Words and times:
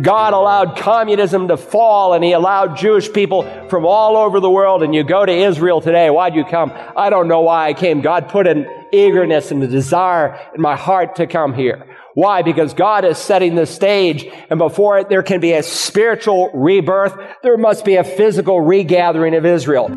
God 0.00 0.32
allowed 0.32 0.76
communism 0.76 1.48
to 1.48 1.56
fall 1.56 2.14
and 2.14 2.24
He 2.24 2.32
allowed 2.32 2.76
Jewish 2.76 3.12
people 3.12 3.42
from 3.68 3.86
all 3.86 4.16
over 4.16 4.40
the 4.40 4.50
world. 4.50 4.82
And 4.82 4.94
you 4.94 5.04
go 5.04 5.24
to 5.24 5.32
Israel 5.32 5.80
today. 5.80 6.10
Why'd 6.10 6.34
you 6.34 6.44
come? 6.44 6.72
I 6.96 7.10
don't 7.10 7.28
know 7.28 7.42
why 7.42 7.68
I 7.68 7.74
came. 7.74 8.00
God 8.00 8.28
put 8.28 8.48
an 8.48 8.66
eagerness 8.92 9.52
and 9.52 9.62
a 9.62 9.68
desire 9.68 10.38
in 10.54 10.60
my 10.60 10.74
heart 10.74 11.16
to 11.16 11.28
come 11.28 11.54
here. 11.54 11.86
Why? 12.14 12.42
Because 12.42 12.74
God 12.74 13.04
is 13.04 13.18
setting 13.18 13.54
the 13.54 13.66
stage 13.66 14.26
and 14.50 14.58
before 14.58 14.98
it 14.98 15.08
there 15.08 15.22
can 15.22 15.40
be 15.40 15.52
a 15.52 15.62
spiritual 15.62 16.50
rebirth. 16.52 17.14
There 17.42 17.56
must 17.56 17.84
be 17.84 17.94
a 17.96 18.04
physical 18.04 18.60
regathering 18.60 19.36
of 19.36 19.46
Israel. 19.46 19.88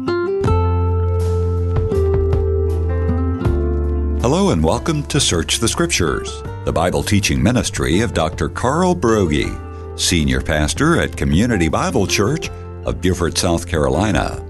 Hello 4.21 4.49
and 4.49 4.63
welcome 4.63 5.03
to 5.03 5.19
Search 5.19 5.59
the 5.59 5.67
Scriptures, 5.67 6.43
the 6.65 6.73
Bible 6.73 7.01
teaching 7.01 7.41
ministry 7.41 8.01
of 8.01 8.13
Dr. 8.13 8.49
Carl 8.49 8.93
Broggi, 8.93 9.66
Senior 9.97 10.41
Pastor 10.41 11.01
at 11.01 11.17
Community 11.17 11.67
Bible 11.67 12.07
Church 12.07 12.49
of 12.85 13.01
Beaufort, 13.01 13.37
South 13.37 13.67
Carolina. 13.67 14.43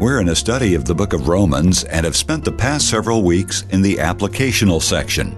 We're 0.00 0.20
in 0.20 0.30
a 0.30 0.34
study 0.34 0.74
of 0.74 0.84
the 0.84 0.94
book 0.94 1.12
of 1.12 1.28
Romans 1.28 1.84
and 1.84 2.04
have 2.04 2.16
spent 2.16 2.44
the 2.44 2.50
past 2.50 2.88
several 2.88 3.22
weeks 3.22 3.64
in 3.70 3.82
the 3.82 3.96
applicational 3.96 4.82
section 4.82 5.36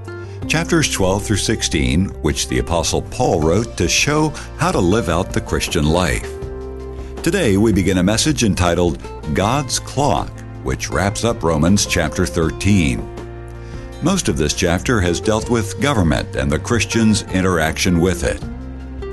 chapters 0.48 0.90
12 0.90 1.24
through 1.24 1.36
16, 1.36 2.08
which 2.22 2.48
the 2.48 2.58
Apostle 2.58 3.02
Paul 3.02 3.40
wrote 3.40 3.76
to 3.76 3.88
show 3.88 4.28
how 4.58 4.70
to 4.70 4.78
live 4.78 5.08
out 5.08 5.32
the 5.32 5.40
Christian 5.40 5.86
life. 5.86 6.30
Today 7.22 7.56
we 7.56 7.72
begin 7.72 7.98
a 7.98 8.02
message 8.02 8.44
entitled 8.44 9.02
God's 9.34 9.78
Clock, 9.78 10.30
which 10.62 10.90
wraps 10.90 11.24
up 11.24 11.42
Romans 11.42 11.86
chapter 11.86 12.26
13. 12.26 13.10
Most 14.02 14.28
of 14.28 14.36
this 14.36 14.54
chapter 14.54 15.00
has 15.00 15.20
dealt 15.20 15.48
with 15.48 15.80
government 15.80 16.36
and 16.36 16.50
the 16.50 16.58
Christian's 16.58 17.22
interaction 17.32 18.00
with 18.00 18.22
it. 18.22 18.42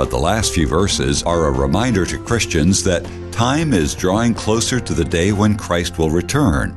But 0.02 0.10
the 0.10 0.18
last 0.18 0.56
few 0.56 0.66
verses 0.66 1.22
are 1.22 1.46
a 1.46 1.52
reminder 1.52 2.08
to 2.08 2.18
Christians 2.18 2.84
that 2.86 3.08
time 3.32 3.72
is 3.72 3.94
drawing 3.94 4.34
closer 4.34 4.80
to 4.80 4.96
the 4.96 5.06
day 5.06 5.32
when 5.32 5.56
Christ 5.56 6.00
will 6.00 6.10
return. 6.10 6.76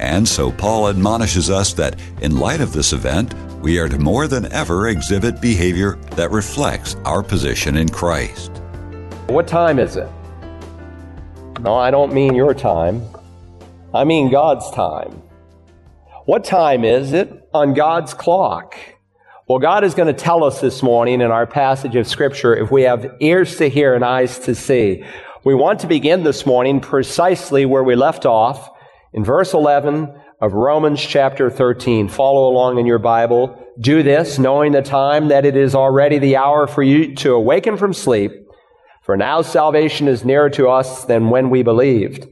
And 0.00 0.26
so 0.26 0.50
Paul 0.50 0.88
admonishes 0.88 1.50
us 1.50 1.72
that 1.74 2.00
in 2.20 2.40
light 2.40 2.60
of 2.60 2.72
this 2.72 2.92
event, 2.92 3.32
we 3.62 3.78
are 3.78 3.88
to 3.88 3.96
more 4.00 4.26
than 4.26 4.50
ever 4.50 4.88
exhibit 4.88 5.40
behavior 5.40 5.98
that 6.16 6.32
reflects 6.32 6.96
our 7.04 7.22
position 7.22 7.76
in 7.76 7.88
Christ. 7.88 8.50
What 9.28 9.46
time 9.46 9.78
is 9.78 9.94
it? 9.94 10.08
No, 11.60 11.76
I 11.76 11.92
don't 11.92 12.12
mean 12.12 12.34
your 12.34 12.54
time. 12.54 13.00
I 13.94 14.02
mean 14.02 14.32
God's 14.32 14.68
time. 14.72 15.12
What 16.24 16.42
time 16.42 16.84
is 16.84 17.12
it 17.12 17.48
on 17.54 17.72
God's 17.72 18.14
clock? 18.14 18.74
Well, 19.48 19.60
God 19.60 19.82
is 19.82 19.94
going 19.94 20.14
to 20.14 20.24
tell 20.24 20.44
us 20.44 20.60
this 20.60 20.82
morning 20.82 21.22
in 21.22 21.30
our 21.30 21.46
passage 21.46 21.96
of 21.96 22.06
Scripture 22.06 22.54
if 22.54 22.70
we 22.70 22.82
have 22.82 23.16
ears 23.20 23.56
to 23.56 23.70
hear 23.70 23.94
and 23.94 24.04
eyes 24.04 24.38
to 24.40 24.54
see. 24.54 25.02
We 25.42 25.54
want 25.54 25.80
to 25.80 25.86
begin 25.86 26.22
this 26.22 26.44
morning 26.44 26.80
precisely 26.80 27.64
where 27.64 27.82
we 27.82 27.96
left 27.96 28.26
off 28.26 28.68
in 29.14 29.24
verse 29.24 29.54
11 29.54 30.14
of 30.42 30.52
Romans 30.52 31.00
chapter 31.00 31.48
13. 31.48 32.10
Follow 32.10 32.50
along 32.50 32.78
in 32.78 32.84
your 32.84 32.98
Bible. 32.98 33.58
Do 33.80 34.02
this, 34.02 34.38
knowing 34.38 34.72
the 34.72 34.82
time 34.82 35.28
that 35.28 35.46
it 35.46 35.56
is 35.56 35.74
already 35.74 36.18
the 36.18 36.36
hour 36.36 36.66
for 36.66 36.82
you 36.82 37.14
to 37.14 37.32
awaken 37.32 37.78
from 37.78 37.94
sleep. 37.94 38.32
For 39.02 39.16
now 39.16 39.40
salvation 39.40 40.08
is 40.08 40.26
nearer 40.26 40.50
to 40.50 40.68
us 40.68 41.06
than 41.06 41.30
when 41.30 41.48
we 41.48 41.62
believed. 41.62 42.28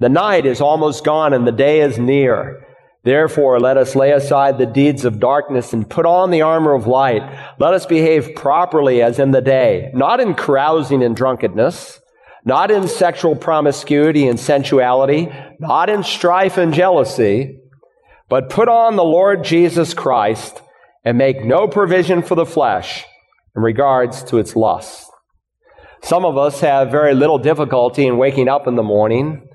The 0.00 0.10
night 0.10 0.44
is 0.44 0.60
almost 0.60 1.02
gone 1.02 1.32
and 1.32 1.46
the 1.46 1.50
day 1.50 1.80
is 1.80 1.98
near. 1.98 2.67
Therefore, 3.04 3.60
let 3.60 3.76
us 3.76 3.94
lay 3.94 4.10
aside 4.10 4.58
the 4.58 4.66
deeds 4.66 5.04
of 5.04 5.20
darkness 5.20 5.72
and 5.72 5.88
put 5.88 6.04
on 6.04 6.30
the 6.30 6.42
armor 6.42 6.74
of 6.74 6.86
light. 6.86 7.22
Let 7.58 7.72
us 7.72 7.86
behave 7.86 8.34
properly 8.34 9.02
as 9.02 9.18
in 9.18 9.30
the 9.30 9.40
day, 9.40 9.90
not 9.94 10.20
in 10.20 10.34
carousing 10.34 11.02
and 11.02 11.14
drunkenness, 11.14 12.00
not 12.44 12.70
in 12.70 12.88
sexual 12.88 13.36
promiscuity 13.36 14.26
and 14.26 14.38
sensuality, 14.38 15.28
not 15.60 15.88
in 15.88 16.02
strife 16.02 16.58
and 16.58 16.74
jealousy, 16.74 17.60
but 18.28 18.50
put 18.50 18.68
on 18.68 18.96
the 18.96 19.04
Lord 19.04 19.44
Jesus 19.44 19.94
Christ 19.94 20.60
and 21.04 21.16
make 21.16 21.44
no 21.44 21.68
provision 21.68 22.22
for 22.22 22.34
the 22.34 22.46
flesh 22.46 23.04
in 23.56 23.62
regards 23.62 24.22
to 24.24 24.38
its 24.38 24.54
lusts. 24.54 25.10
Some 26.02 26.24
of 26.24 26.36
us 26.36 26.60
have 26.60 26.90
very 26.90 27.14
little 27.14 27.38
difficulty 27.38 28.06
in 28.06 28.18
waking 28.18 28.48
up 28.48 28.66
in 28.66 28.76
the 28.76 28.82
morning, 28.82 29.47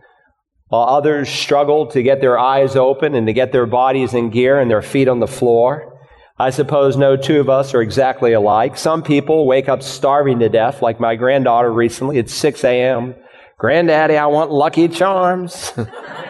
while 0.73 0.89
others 0.89 1.29
struggle 1.29 1.85
to 1.85 2.01
get 2.01 2.19
their 2.19 2.39
eyes 2.39 2.75
open 2.75 3.13
and 3.13 3.28
to 3.28 3.31
get 3.31 3.51
their 3.51 3.67
bodies 3.67 4.16
in 4.16 4.31
gear 4.31 4.59
and 4.59 4.72
their 4.72 4.81
feet 4.81 5.07
on 5.07 5.19
the 5.19 5.28
floor. 5.28 5.95
I 6.39 6.50
suppose 6.50 6.97
no 6.97 7.16
two 7.16 7.39
of 7.39 7.47
us 7.47 7.75
are 7.75 7.81
exactly 7.84 8.34
alike. 8.34 8.75
Some 8.75 9.03
people 9.03 9.45
wake 9.45 9.69
up 9.69 9.83
starving 9.83 10.39
to 10.39 10.50
death, 10.50 10.81
like 10.81 11.00
my 11.00 11.16
granddaughter 11.16 11.72
recently 11.72 12.17
at 12.17 12.28
6 12.28 12.63
a.m. 12.63 13.13
Granddaddy, 13.59 14.17
I 14.17 14.25
want 14.25 14.50
Lucky 14.50 14.88
Charms. 14.88 15.73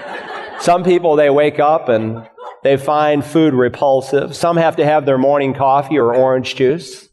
Some 0.59 0.83
people, 0.83 1.15
they 1.15 1.29
wake 1.29 1.61
up 1.61 1.87
and 1.87 2.27
they 2.63 2.75
find 2.75 3.23
food 3.23 3.53
repulsive. 3.53 4.35
Some 4.35 4.57
have 4.57 4.75
to 4.75 4.83
have 4.83 5.05
their 5.05 5.17
morning 5.17 5.53
coffee 5.53 5.97
or 5.97 6.13
orange 6.13 6.55
juice. 6.55 7.07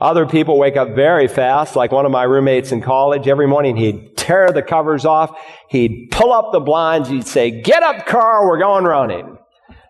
Other 0.00 0.24
people 0.24 0.58
wake 0.58 0.78
up 0.78 0.94
very 0.94 1.28
fast, 1.28 1.76
like 1.76 1.92
one 1.92 2.06
of 2.06 2.10
my 2.10 2.22
roommates 2.22 2.72
in 2.72 2.80
college. 2.80 3.28
Every 3.28 3.46
morning 3.46 3.76
he'd 3.76 4.17
tear 4.28 4.52
the 4.52 4.62
covers 4.62 5.06
off. 5.06 5.40
He'd 5.70 6.10
pull 6.10 6.32
up 6.32 6.52
the 6.52 6.60
blinds. 6.60 7.08
He'd 7.08 7.26
say, 7.26 7.62
get 7.62 7.82
up, 7.82 8.06
Carl, 8.06 8.46
we're 8.46 8.58
going 8.58 8.84
running. 8.84 9.38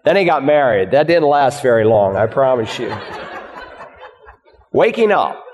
Then 0.04 0.16
he 0.16 0.25
got 0.25 0.44
married. 0.44 0.93
That 0.93 1.09
didn't 1.09 1.28
last 1.28 1.60
very 1.60 1.84
long, 1.84 2.16
I 2.16 2.26
promise 2.26 2.78
you. 2.78 2.97
waking 4.72 5.10
up. 5.10 5.44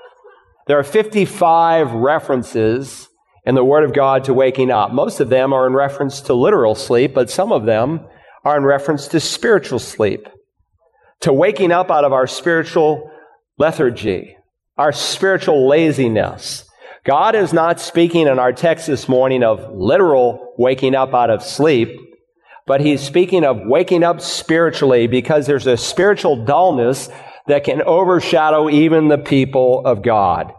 There 0.67 0.77
are 0.77 0.83
55 0.83 1.93
references 1.93 3.09
in 3.43 3.55
the 3.55 3.63
Word 3.63 3.83
of 3.83 3.93
God 3.93 4.23
to 4.25 4.33
waking 4.33 4.69
up. 4.69 4.91
Most 4.91 5.19
of 5.19 5.29
them 5.29 5.51
are 5.51 5.65
in 5.65 5.73
reference 5.73 6.21
to 6.21 6.33
literal 6.35 6.75
sleep, 6.75 7.13
but 7.13 7.29
some 7.29 7.51
of 7.51 7.65
them 7.65 8.05
are 8.43 8.55
in 8.55 8.63
reference 8.63 9.07
to 9.09 9.19
spiritual 9.19 9.79
sleep. 9.79 10.27
To 11.21 11.33
waking 11.33 11.71
up 11.71 11.89
out 11.89 12.03
of 12.03 12.13
our 12.13 12.27
spiritual 12.27 13.09
lethargy, 13.57 14.37
our 14.77 14.91
spiritual 14.91 15.67
laziness. 15.67 16.69
God 17.05 17.35
is 17.35 17.53
not 17.53 17.79
speaking 17.79 18.27
in 18.27 18.39
our 18.39 18.51
text 18.51 18.87
this 18.87 19.07
morning 19.07 19.43
of 19.43 19.71
literal 19.73 20.53
waking 20.57 20.95
up 20.95 21.13
out 21.13 21.29
of 21.29 21.43
sleep 21.43 21.99
but 22.65 22.81
he's 22.81 23.01
speaking 23.01 23.45
of 23.45 23.61
waking 23.65 24.03
up 24.03 24.21
spiritually 24.21 25.07
because 25.07 25.45
there's 25.45 25.67
a 25.67 25.77
spiritual 25.77 26.45
dullness 26.45 27.09
that 27.47 27.63
can 27.63 27.81
overshadow 27.83 28.69
even 28.69 29.07
the 29.07 29.19
people 29.19 29.85
of 29.85 30.01
God. 30.01 30.51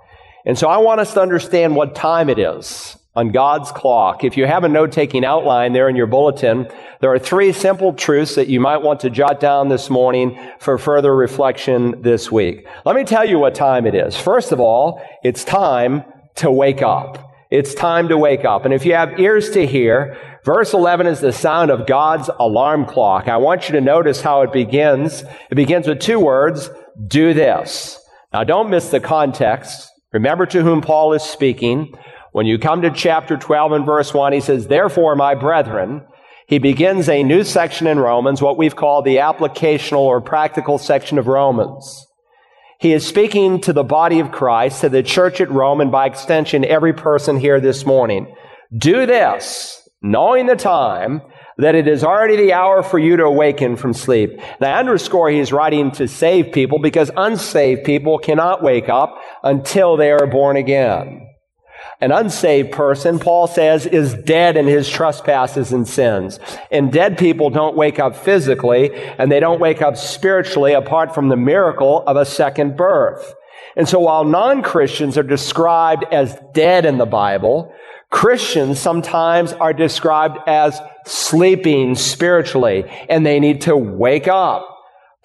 And 0.44 0.56
so 0.56 0.68
I 0.68 0.76
want 0.76 1.00
us 1.00 1.14
to 1.14 1.20
understand 1.20 1.74
what 1.74 1.96
time 1.96 2.28
it 2.28 2.38
is 2.38 2.96
on 3.16 3.32
God's 3.32 3.72
clock. 3.72 4.22
If 4.22 4.36
you 4.36 4.46
have 4.46 4.62
a 4.62 4.68
note 4.68 4.92
taking 4.92 5.24
outline 5.24 5.72
there 5.72 5.88
in 5.88 5.96
your 5.96 6.06
bulletin, 6.06 6.68
there 7.00 7.12
are 7.12 7.18
three 7.18 7.52
simple 7.52 7.92
truths 7.92 8.36
that 8.36 8.46
you 8.46 8.60
might 8.60 8.82
want 8.82 9.00
to 9.00 9.10
jot 9.10 9.40
down 9.40 9.68
this 9.68 9.90
morning 9.90 10.38
for 10.60 10.78
further 10.78 11.14
reflection 11.16 12.02
this 12.02 12.30
week. 12.30 12.68
Let 12.84 12.94
me 12.94 13.02
tell 13.02 13.28
you 13.28 13.40
what 13.40 13.56
time 13.56 13.84
it 13.86 13.96
is. 13.96 14.16
First 14.16 14.52
of 14.52 14.60
all, 14.60 15.02
it's 15.24 15.42
time 15.42 16.04
to 16.36 16.50
wake 16.50 16.82
up. 16.82 17.22
It's 17.50 17.74
time 17.74 18.08
to 18.08 18.18
wake 18.18 18.44
up. 18.44 18.64
And 18.64 18.74
if 18.74 18.84
you 18.84 18.94
have 18.94 19.20
ears 19.20 19.50
to 19.50 19.66
hear, 19.66 20.16
verse 20.44 20.74
11 20.74 21.06
is 21.06 21.20
the 21.20 21.32
sound 21.32 21.70
of 21.70 21.86
God's 21.86 22.28
alarm 22.40 22.86
clock. 22.86 23.28
I 23.28 23.36
want 23.36 23.68
you 23.68 23.74
to 23.74 23.80
notice 23.80 24.20
how 24.20 24.42
it 24.42 24.52
begins. 24.52 25.22
It 25.50 25.54
begins 25.54 25.86
with 25.86 26.00
two 26.00 26.18
words, 26.18 26.70
do 27.06 27.34
this. 27.34 28.00
Now 28.32 28.44
don't 28.44 28.70
miss 28.70 28.90
the 28.90 29.00
context. 29.00 29.90
Remember 30.12 30.46
to 30.46 30.62
whom 30.62 30.80
Paul 30.80 31.12
is 31.12 31.22
speaking. 31.22 31.92
When 32.32 32.46
you 32.46 32.58
come 32.58 32.82
to 32.82 32.90
chapter 32.90 33.36
12 33.36 33.72
and 33.72 33.86
verse 33.86 34.12
1, 34.12 34.32
he 34.32 34.40
says, 34.40 34.66
Therefore, 34.66 35.16
my 35.16 35.34
brethren, 35.34 36.04
he 36.46 36.58
begins 36.58 37.08
a 37.08 37.22
new 37.22 37.44
section 37.44 37.86
in 37.86 37.98
Romans, 37.98 38.42
what 38.42 38.58
we've 38.58 38.76
called 38.76 39.04
the 39.04 39.16
applicational 39.16 40.00
or 40.00 40.20
practical 40.20 40.78
section 40.78 41.18
of 41.18 41.28
Romans. 41.28 42.06
He 42.78 42.92
is 42.92 43.06
speaking 43.06 43.60
to 43.62 43.72
the 43.72 43.84
body 43.84 44.20
of 44.20 44.32
Christ, 44.32 44.82
to 44.82 44.88
the 44.88 45.02
church 45.02 45.40
at 45.40 45.50
Rome, 45.50 45.80
and 45.80 45.90
by 45.90 46.06
extension, 46.06 46.64
every 46.64 46.92
person 46.92 47.38
here 47.38 47.60
this 47.60 47.86
morning. 47.86 48.34
Do 48.76 49.06
this, 49.06 49.88
knowing 50.02 50.46
the 50.46 50.56
time, 50.56 51.22
that 51.58 51.74
it 51.74 51.88
is 51.88 52.04
already 52.04 52.36
the 52.36 52.52
hour 52.52 52.82
for 52.82 52.98
you 52.98 53.16
to 53.16 53.24
awaken 53.24 53.76
from 53.76 53.94
sleep. 53.94 54.38
Now, 54.60 54.76
I 54.76 54.78
underscore 54.78 55.30
he's 55.30 55.52
writing 55.52 55.90
to 55.92 56.06
save 56.06 56.52
people 56.52 56.78
because 56.78 57.10
unsaved 57.16 57.84
people 57.84 58.18
cannot 58.18 58.62
wake 58.62 58.90
up 58.90 59.16
until 59.42 59.96
they 59.96 60.10
are 60.10 60.26
born 60.26 60.56
again. 60.56 61.26
An 62.00 62.12
unsaved 62.12 62.72
person, 62.72 63.18
Paul 63.18 63.46
says, 63.46 63.86
is 63.86 64.14
dead 64.14 64.56
in 64.56 64.66
his 64.66 64.88
trespasses 64.88 65.72
and 65.72 65.88
sins. 65.88 66.38
And 66.70 66.92
dead 66.92 67.16
people 67.16 67.48
don't 67.48 67.76
wake 67.76 67.98
up 67.98 68.14
physically 68.14 68.94
and 68.94 69.32
they 69.32 69.40
don't 69.40 69.60
wake 69.60 69.80
up 69.80 69.96
spiritually 69.96 70.74
apart 70.74 71.14
from 71.14 71.28
the 71.28 71.36
miracle 71.36 72.02
of 72.06 72.16
a 72.16 72.26
second 72.26 72.76
birth. 72.76 73.34
And 73.76 73.88
so 73.88 73.98
while 74.00 74.24
non-Christians 74.24 75.16
are 75.16 75.22
described 75.22 76.04
as 76.12 76.38
dead 76.52 76.84
in 76.84 76.98
the 76.98 77.06
Bible, 77.06 77.72
Christians 78.10 78.78
sometimes 78.78 79.54
are 79.54 79.72
described 79.72 80.38
as 80.46 80.80
sleeping 81.06 81.94
spiritually 81.94 82.84
and 83.08 83.24
they 83.24 83.40
need 83.40 83.62
to 83.62 83.76
wake 83.76 84.28
up. 84.28 84.75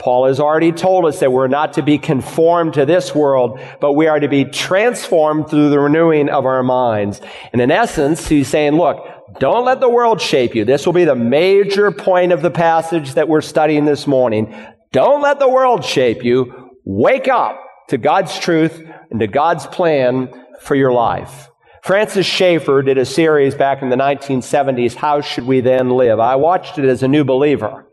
Paul 0.02 0.26
has 0.26 0.40
already 0.40 0.72
told 0.72 1.06
us 1.06 1.20
that 1.20 1.32
we're 1.32 1.48
not 1.48 1.74
to 1.74 1.84
be 1.84 2.00
conformed 2.00 2.74
to 2.74 2.88
this 2.88 3.14
world, 3.14 3.60
but 3.80 3.94
we 3.94 4.08
are 4.08 4.20
to 4.20 4.28
be 4.28 4.46
transformed 4.46 5.48
through 5.48 5.70
the 5.70 5.80
renewing 5.80 6.28
of 6.28 6.48
our 6.48 6.64
minds. 6.64 7.22
And 7.54 7.62
in 7.62 7.70
essence, 7.70 8.28
he's 8.28 8.48
saying, 8.48 8.74
look, 8.74 9.06
don't 9.40 9.64
let 9.64 9.80
the 9.80 9.92
world 9.92 10.20
shape 10.20 10.56
you. 10.56 10.66
This 10.66 10.88
will 10.88 10.94
be 10.94 11.06
the 11.06 11.14
major 11.14 11.92
point 11.92 12.32
of 12.32 12.42
the 12.42 12.50
passage 12.50 13.14
that 13.14 13.30
we're 13.30 13.42
studying 13.42 13.86
this 13.86 14.08
morning. 14.08 14.56
Don't 14.92 15.22
let 15.22 15.38
the 15.38 15.48
world 15.48 15.86
shape 15.86 16.24
you. 16.24 16.72
Wake 16.84 17.28
up 17.28 17.64
to 17.90 18.00
God's 18.00 18.40
truth 18.40 18.82
and 19.12 19.20
to 19.20 19.28
God's 19.28 19.68
plan 19.68 20.34
for 20.62 20.74
your 20.74 20.92
life. 20.92 21.52
Francis 21.84 22.26
Schaeffer 22.26 22.82
did 22.82 22.98
a 22.98 23.06
series 23.06 23.54
back 23.54 23.84
in 23.84 23.90
the 23.90 23.96
1970s, 23.96 24.96
How 24.96 25.22
Should 25.22 25.46
We 25.46 25.62
Then 25.62 25.92
Live? 25.92 26.20
I 26.20 26.38
watched 26.38 26.80
it 26.80 26.86
as 26.86 27.04
a 27.04 27.08
new 27.08 27.24
believer. 27.24 27.86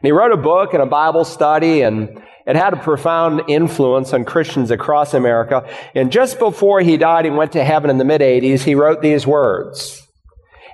And 0.00 0.06
he 0.06 0.12
wrote 0.12 0.32
a 0.32 0.36
book 0.36 0.74
and 0.74 0.82
a 0.82 0.86
Bible 0.86 1.24
study, 1.24 1.82
and 1.82 2.22
it 2.46 2.56
had 2.56 2.72
a 2.72 2.76
profound 2.76 3.42
influence 3.48 4.12
on 4.12 4.24
Christians 4.24 4.70
across 4.70 5.12
America. 5.12 5.68
And 5.94 6.12
just 6.12 6.38
before 6.38 6.80
he 6.80 6.96
died 6.96 7.26
and 7.26 7.36
went 7.36 7.52
to 7.52 7.64
heaven 7.64 7.90
in 7.90 7.98
the 7.98 8.04
mid 8.04 8.20
80s, 8.20 8.60
he 8.60 8.74
wrote 8.74 9.02
these 9.02 9.26
words. 9.26 10.06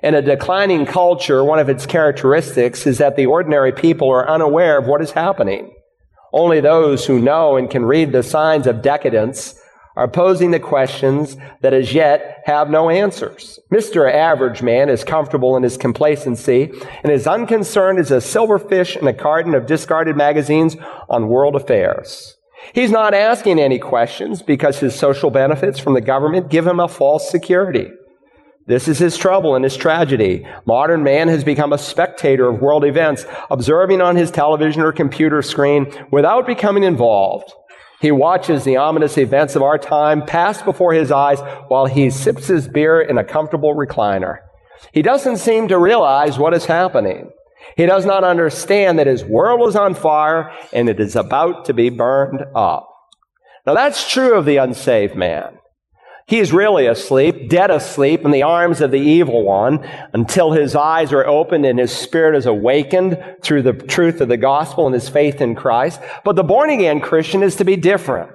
In 0.03 0.15
a 0.15 0.21
declining 0.21 0.85
culture, 0.85 1.43
one 1.43 1.59
of 1.59 1.71
its 1.71 1.87
characteristics 1.87 2.87
is 2.87 2.99
that 2.99 3.17
the 3.17 3.25
ordinary 3.25 3.73
people 3.73 4.11
are 4.11 4.29
unaware 4.29 4.79
of 4.79 4.87
what 4.87 5.01
is 5.01 5.13
happening. 5.13 5.75
Only 6.31 6.61
those 6.61 7.07
who 7.07 7.19
know 7.19 7.57
and 7.57 7.71
can 7.71 7.87
read 7.87 8.13
the 8.13 8.23
signs 8.23 8.67
of 8.67 8.83
decadence 8.83 9.55
are 9.97 10.09
posing 10.09 10.51
the 10.51 10.61
questions 10.61 11.37
that 11.61 11.73
as 11.73 11.93
yet 11.93 12.43
have 12.47 12.69
no 12.69 12.91
answers. 12.91 13.59
Mr. 13.73 14.13
Average 14.13 14.63
Man 14.63 14.89
is 14.89 15.05
comfortable 15.05 15.57
in 15.57 15.63
his 15.63 15.77
complacency 15.77 16.73
and 17.03 17.13
is 17.13 17.27
unconcerned 17.27 17.99
as 17.99 18.11
a 18.11 18.17
silverfish 18.17 18.97
in 18.97 19.07
a 19.07 19.13
carton 19.13 19.55
of 19.55 19.67
discarded 19.67 20.17
magazines 20.17 20.77
on 21.09 21.29
world 21.29 21.55
affairs. 21.55 22.37
He's 22.73 22.91
not 22.91 23.15
asking 23.15 23.59
any 23.59 23.79
questions 23.79 24.43
because 24.43 24.79
his 24.79 24.95
social 24.95 25.31
benefits 25.31 25.79
from 25.79 25.95
the 25.95 26.01
government 26.01 26.51
give 26.51 26.67
him 26.67 26.81
a 26.81 26.89
false 26.89 27.31
security. 27.31 27.89
This 28.67 28.89
is 28.89 28.99
his 28.99 29.19
trouble 29.19 29.55
and 29.55 29.63
his 29.63 29.77
tragedy. 29.77 30.47
Modern 30.65 31.03
man 31.03 31.29
has 31.29 31.45
become 31.45 31.75
a 31.75 31.79
spectator 31.79 32.49
of 32.49 32.63
world 32.63 32.83
events, 32.85 33.27
observing 33.51 34.01
on 34.01 34.17
his 34.17 34.31
television 34.31 34.81
or 34.81 34.91
computer 34.91 35.43
screen 35.43 35.93
without 36.11 36.47
becoming 36.47 36.83
involved. 36.83 37.53
He 38.01 38.11
watches 38.11 38.65
the 38.65 38.77
ominous 38.77 39.17
events 39.17 39.57
of 39.57 39.63
our 39.63 39.79
time 39.79 40.27
pass 40.27 40.63
before 40.63 40.93
his 40.93 41.11
eyes 41.11 41.41
while 41.69 41.87
he 41.87 42.11
sips 42.11 42.49
his 42.49 42.69
beer 42.69 43.01
in 43.01 43.19
a 43.19 43.25
comfortable 43.25 43.75
recliner. 43.75 44.39
He 44.93 45.03
doesn't 45.03 45.39
seem 45.39 45.69
to 45.69 45.79
realize 45.79 46.39
what 46.39 46.55
is 46.55 46.67
happening. 46.67 47.31
He 47.77 47.87
does 47.87 48.05
not 48.05 48.25
understand 48.25 48.99
that 48.99 49.07
his 49.07 49.25
world 49.25 49.69
is 49.69 49.77
on 49.77 49.95
fire 49.95 50.53
and 50.73 50.89
it 50.89 51.01
is 51.01 51.17
about 51.17 51.65
to 51.67 51.73
be 51.73 51.89
burned 51.89 52.45
up. 52.55 52.91
Now 53.67 53.75
that's 53.75 54.11
true 54.11 54.35
of 54.35 54.45
the 54.45 54.59
unsaved 54.59 55.17
man. 55.17 55.59
He 56.27 56.39
is 56.39 56.53
really 56.53 56.87
asleep, 56.87 57.51
dead 57.51 57.71
asleep 57.71 58.25
in 58.25 58.31
the 58.31 58.43
arms 58.43 58.81
of 58.81 58.91
the 58.91 58.97
evil 58.97 59.45
one 59.45 59.87
until 60.15 60.53
his 60.53 60.75
eyes 60.75 61.13
are 61.13 61.27
opened 61.27 61.67
and 61.67 61.79
his 61.79 61.93
spirit 61.93 62.35
is 62.35 62.47
awakened 62.47 63.23
through 63.43 63.63
the 63.63 63.75
truth 63.75 64.23
of 64.23 64.29
the 64.29 64.39
gospel 64.39 64.87
and 64.87 64.95
his 64.95 65.09
faith 65.09 65.43
in 65.43 65.55
Christ. 65.55 66.01
But 66.25 66.37
the 66.37 66.43
born 66.43 66.71
again 66.71 67.01
Christian 67.01 67.43
is 67.43 67.57
to 67.57 67.65
be 67.65 67.77
different. 67.77 68.31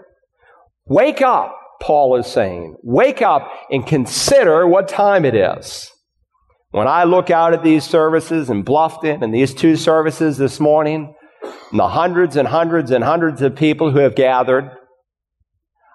Wake 0.86 1.24
up, 1.24 1.56
Paul 1.82 2.16
is 2.18 2.28
saying. 2.28 2.78
Wake 2.84 3.24
up 3.24 3.50
and 3.72 3.86
consider 3.86 4.68
what 4.68 4.88
time 4.88 5.26
it 5.26 5.34
is. 5.34 5.92
When 6.72 6.88
I 6.88 7.06
look 7.06 7.32
out 7.32 7.54
at 7.56 7.64
these 7.64 7.84
services 7.84 8.52
in 8.52 8.64
Bluffton 8.64 9.24
and 9.24 9.34
these 9.34 9.56
two 9.56 9.76
services 9.76 10.38
this 10.38 10.60
morning, 10.60 11.16
and 11.72 11.80
the 11.80 11.90
hundreds 11.90 12.36
and 12.36 12.48
hundreds 12.48 12.92
and 12.92 13.04
hundreds 13.04 13.42
of 13.42 13.56
people 13.56 13.92
who 13.92 14.00
have 14.00 14.14
gathered, 14.16 14.70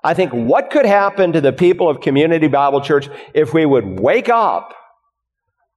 I 0.04 0.12
think 0.12 0.32
what 0.32 0.70
could 0.70 0.84
happen 0.84 1.32
to 1.32 1.40
the 1.40 1.52
people 1.52 1.88
of 1.88 2.02
Community 2.02 2.46
Bible 2.46 2.82
Church 2.82 3.08
if 3.32 3.54
we 3.54 3.64
would 3.64 3.98
wake 3.98 4.28
up? 4.28 4.74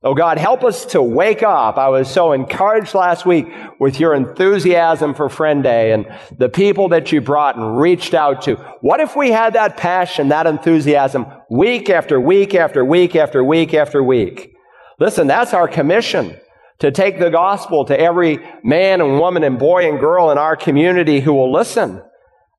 Oh 0.03 0.13
God, 0.13 0.37
help 0.37 0.63
us 0.63 0.85
to 0.87 1.01
wake 1.01 1.41
up. 1.41 1.77
I 1.77 1.87
was 1.87 2.11
so 2.11 2.33
encouraged 2.33 2.93
last 2.93 3.25
week 3.25 3.47
with 3.79 3.99
your 3.99 4.13
enthusiasm 4.13 5.15
for 5.15 5.29
Friend 5.29 5.63
Day 5.63 5.93
and 5.93 6.05
the 6.37 6.49
people 6.49 6.89
that 6.89 7.11
you 7.11 7.21
brought 7.21 7.55
and 7.55 7.79
reached 7.79 8.13
out 8.13 8.43
to. 8.43 8.55
What 8.81 8.99
if 8.99 9.15
we 9.15 9.31
had 9.31 9.53
that 9.53 9.77
passion, 9.77 10.27
that 10.27 10.45
enthusiasm 10.45 11.25
week 11.49 11.89
after 11.89 12.19
week 12.19 12.53
after 12.53 12.85
week 12.85 13.15
after 13.15 13.43
week 13.43 13.73
after 13.73 14.03
week? 14.03 14.53
Listen, 14.99 15.25
that's 15.25 15.53
our 15.53 15.67
commission 15.67 16.37
to 16.79 16.91
take 16.91 17.17
the 17.17 17.29
gospel 17.29 17.85
to 17.85 17.99
every 17.99 18.39
man 18.63 19.01
and 19.01 19.19
woman 19.19 19.43
and 19.43 19.57
boy 19.57 19.89
and 19.89 19.99
girl 19.99 20.31
in 20.31 20.37
our 20.37 20.55
community 20.55 21.21
who 21.21 21.33
will 21.33 21.51
listen. 21.51 22.03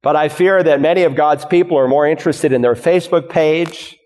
But 0.03 0.17
I 0.17 0.29
fear 0.29 0.63
that 0.63 0.81
many 0.81 1.03
of 1.03 1.17
God's 1.17 1.45
people 1.45 1.77
are 1.79 1.89
more 1.89 2.07
interested 2.07 2.53
in 2.53 2.63
their 2.63 2.75
Facebook 2.75 3.29
page 3.29 3.97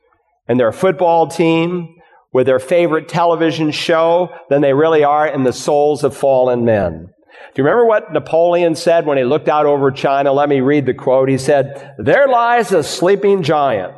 and 0.49 0.59
their 0.59 0.73
football 0.73 1.27
team 1.27 1.97
with 2.33 2.47
their 2.47 2.59
favorite 2.59 3.09
television 3.09 3.71
show 3.71 4.31
than 4.49 4.63
they 4.63 4.73
really 4.73 5.05
are 5.05 5.27
in 5.27 5.45
the 5.45 5.53
souls 5.53 6.03
of 6.03 6.17
fallen 6.17 6.65
men. 6.65 7.09
Do 7.55 7.61
you 7.61 7.65
remember 7.65 7.87
what 7.87 8.13
Napoleon 8.13 8.75
said 8.75 9.05
when 9.05 9.19
he 9.19 9.25
looked 9.25 9.49
out 9.49 9.67
over 9.67 9.91
China? 9.91 10.33
Let 10.33 10.49
me 10.49 10.61
read 10.61 10.87
the 10.87 10.95
quote. 10.95 11.29
He 11.29 11.37
said, 11.37 11.95
There 11.99 12.27
lies 12.27 12.73
a 12.73 12.83
sleeping 12.83 13.43
giant, 13.43 13.95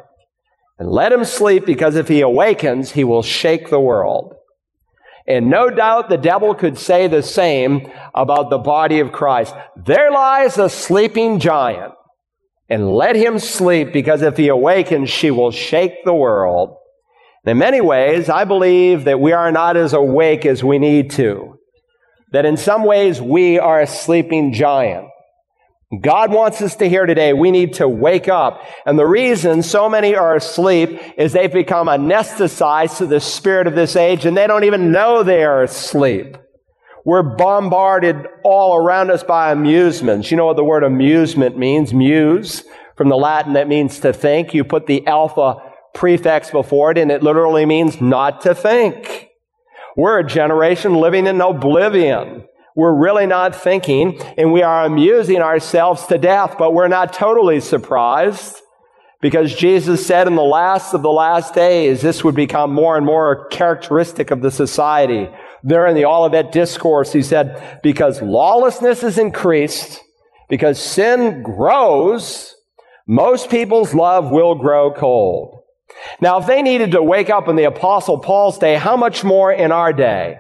and 0.79 0.91
let 0.91 1.13
him 1.13 1.25
sleep 1.25 1.65
because 1.65 1.95
if 1.95 2.09
he 2.09 2.21
awakens, 2.21 2.93
he 2.93 3.05
will 3.05 3.23
shake 3.23 3.71
the 3.71 3.79
world. 3.79 4.35
And 5.27 5.49
no 5.49 5.71
doubt 5.71 6.09
the 6.09 6.19
devil 6.19 6.55
could 6.55 6.77
say 6.77 7.07
the 7.07 7.23
same 7.23 7.91
about 8.15 8.51
the 8.51 8.59
body 8.59 9.01
of 9.01 9.13
Christ. 9.13 9.55
There 9.77 10.11
lies 10.11 10.59
a 10.59 10.69
sleeping 10.69 11.41
giant, 11.41 11.95
and 12.69 12.95
let 12.95 13.17
him 13.17 13.39
sleep 13.39 13.93
because 13.93 14.23
if 14.23 14.37
he 14.37 14.49
awakens, 14.49 15.11
she 15.11 15.31
will 15.31 15.51
shake 15.51 16.05
the 16.05 16.15
world. 16.15 16.77
In 17.45 17.59
many 17.59 17.81
ways, 17.81 18.31
I 18.31 18.45
believe 18.45 19.05
that 19.05 19.21
we 19.21 19.33
are 19.33 19.53
not 19.53 19.77
as 19.77 19.93
awake 19.93 20.47
as 20.47 20.65
we 20.65 20.79
need 20.79 21.11
to. 21.13 21.59
That 22.33 22.47
in 22.47 22.57
some 22.57 22.85
ways 22.85 23.21
we 23.21 23.59
are 23.59 23.81
a 23.81 23.87
sleeping 23.87 24.53
giant. 24.55 25.09
God 26.01 26.33
wants 26.33 26.61
us 26.63 26.77
to 26.77 26.89
hear 26.89 27.07
today 27.07 27.33
we 27.33 27.51
need 27.51 27.75
to 27.75 27.89
wake 27.89 28.29
up. 28.29 28.63
And 28.87 28.99
the 28.99 29.07
reason 29.07 29.63
so 29.63 29.89
many 29.89 30.17
are 30.17 30.37
asleep 30.37 31.01
is 31.19 31.33
they've 31.33 31.53
become 31.53 31.87
anesthetized 31.87 32.99
to 32.99 33.07
the 33.07 33.21
spirit 33.21 33.67
of 33.67 33.75
this 33.75 33.95
age 33.95 34.25
and 34.25 34.37
they 34.37 34.47
don't 34.47 34.65
even 34.65 34.91
know 34.91 35.23
they 35.23 35.45
are 35.45 35.63
asleep. 35.63 36.39
We're 37.05 37.23
bombarded 37.23 38.27
all 38.43 38.77
around 38.77 39.11
us 39.11 39.23
by 39.23 39.53
amusements. 39.53 40.31
You 40.31 40.39
know 40.39 40.47
what 40.47 40.57
the 40.57 40.65
word 40.65 40.83
amusement 40.83 41.59
means? 41.59 41.93
Muse, 41.93 42.65
from 42.97 43.11
the 43.11 43.17
Latin 43.17 43.53
that 43.55 43.69
means 43.69 44.01
to 44.01 44.13
think. 44.13 44.55
You 44.55 44.65
put 44.65 44.87
the 44.87 45.07
alpha 45.07 45.57
prefix 45.93 46.51
before 46.51 46.93
it 46.93 46.99
and 46.99 47.11
it 47.11 47.23
literally 47.23 47.67
means 47.67 48.01
not 48.01 48.41
to 48.43 48.55
think. 48.55 49.29
We're 49.97 50.21
a 50.21 50.27
generation 50.27 50.95
living 50.95 51.27
in 51.27 51.41
oblivion. 51.41 52.47
We're 52.75 52.95
really 52.95 53.27
not 53.27 53.55
thinking 53.55 54.21
and 54.39 54.53
we 54.53 54.63
are 54.63 54.87
amusing 54.87 55.43
ourselves 55.43 56.07
to 56.07 56.17
death, 56.17 56.57
but 56.59 56.73
we're 56.73 56.89
not 56.89 57.13
totally 57.13 57.61
surprised 57.61 58.57
because 59.21 59.55
Jesus 59.55 60.07
said 60.07 60.27
in 60.27 60.37
the 60.37 60.43
last 60.43 60.95
of 60.95 61.03
the 61.03 61.13
last 61.13 61.55
days, 61.55 62.01
this 62.01 62.25
would 62.25 62.35
become 62.35 62.73
more 62.73 62.97
and 62.97 63.07
more 63.07 63.47
characteristic 63.49 64.31
of 64.31 64.43
the 64.43 64.51
society. 64.51 65.29
There 65.67 65.87
in 65.87 65.95
the 65.95 66.05
Olivet 66.05 66.53
Discourse, 66.53 67.15
he 67.15 67.23
said, 67.23 67.81
because 67.83 68.21
lawlessness 68.21 69.03
is 69.03 69.17
increased, 69.17 69.99
because 70.51 70.79
sin 70.79 71.43
grows, 71.43 72.55
most 73.09 73.49
people's 73.49 73.95
love 73.95 74.31
will 74.31 74.57
grow 74.57 74.93
cold. 74.93 75.63
Now, 76.21 76.39
if 76.39 76.47
they 76.47 76.61
needed 76.61 76.93
to 76.93 77.03
wake 77.03 77.31
up 77.31 77.49
in 77.49 77.57
the 77.57 77.65
Apostle 77.65 78.19
Paul's 78.19 78.59
day, 78.59 78.75
how 78.75 78.97
much 78.99 79.25
more 79.25 79.51
in 79.51 79.73
our 79.73 79.95
day? 79.95 80.37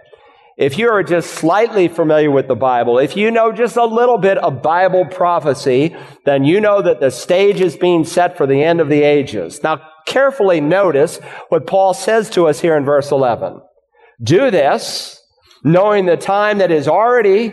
If 0.58 0.78
you 0.78 0.90
are 0.90 1.02
just 1.02 1.30
slightly 1.30 1.88
familiar 1.88 2.30
with 2.30 2.46
the 2.46 2.54
Bible, 2.54 2.98
if 2.98 3.16
you 3.16 3.30
know 3.30 3.50
just 3.50 3.76
a 3.76 3.84
little 3.84 4.18
bit 4.18 4.36
of 4.36 4.62
Bible 4.62 5.06
prophecy, 5.06 5.96
then 6.26 6.44
you 6.44 6.60
know 6.60 6.82
that 6.82 7.00
the 7.00 7.10
stage 7.10 7.62
is 7.62 7.76
being 7.76 8.04
set 8.04 8.36
for 8.36 8.46
the 8.46 8.62
end 8.62 8.80
of 8.80 8.90
the 8.90 9.02
ages. 9.02 9.62
Now, 9.62 9.80
carefully 10.06 10.60
notice 10.60 11.18
what 11.48 11.66
Paul 11.66 11.94
says 11.94 12.28
to 12.30 12.46
us 12.46 12.60
here 12.60 12.76
in 12.76 12.84
verse 12.84 13.10
11. 13.10 13.60
Do 14.22 14.50
this, 14.50 15.20
knowing 15.64 16.06
the 16.06 16.16
time 16.16 16.58
that 16.58 16.70
is 16.70 16.88
already 16.88 17.52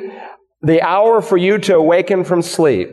the 0.62 0.82
hour 0.82 1.22
for 1.22 1.38
you 1.38 1.58
to 1.58 1.75
awaken 1.75 2.24
from 2.24 2.41
sleep. 2.41 2.89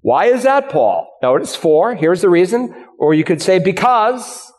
Why 0.00 0.26
is 0.26 0.42
that, 0.44 0.68
Paul? 0.68 1.08
Notice 1.22 1.56
for, 1.56 1.94
here's 1.94 2.20
the 2.20 2.28
reason, 2.28 2.74
or 2.98 3.14
you 3.14 3.24
could 3.24 3.42
say 3.42 3.58
because 3.58 4.52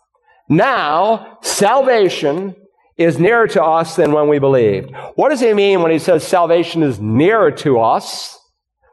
now 0.49 1.37
salvation 1.41 2.55
is 2.97 3.17
nearer 3.17 3.47
to 3.47 3.63
us 3.63 3.95
than 3.95 4.11
when 4.11 4.27
we 4.27 4.39
believed. 4.39 4.91
What 5.15 5.29
does 5.29 5.39
he 5.39 5.53
mean 5.53 5.81
when 5.81 5.91
he 5.91 5.99
says 5.99 6.27
salvation 6.27 6.83
is 6.83 6.99
nearer 6.99 7.51
to 7.51 7.79
us 7.79 8.37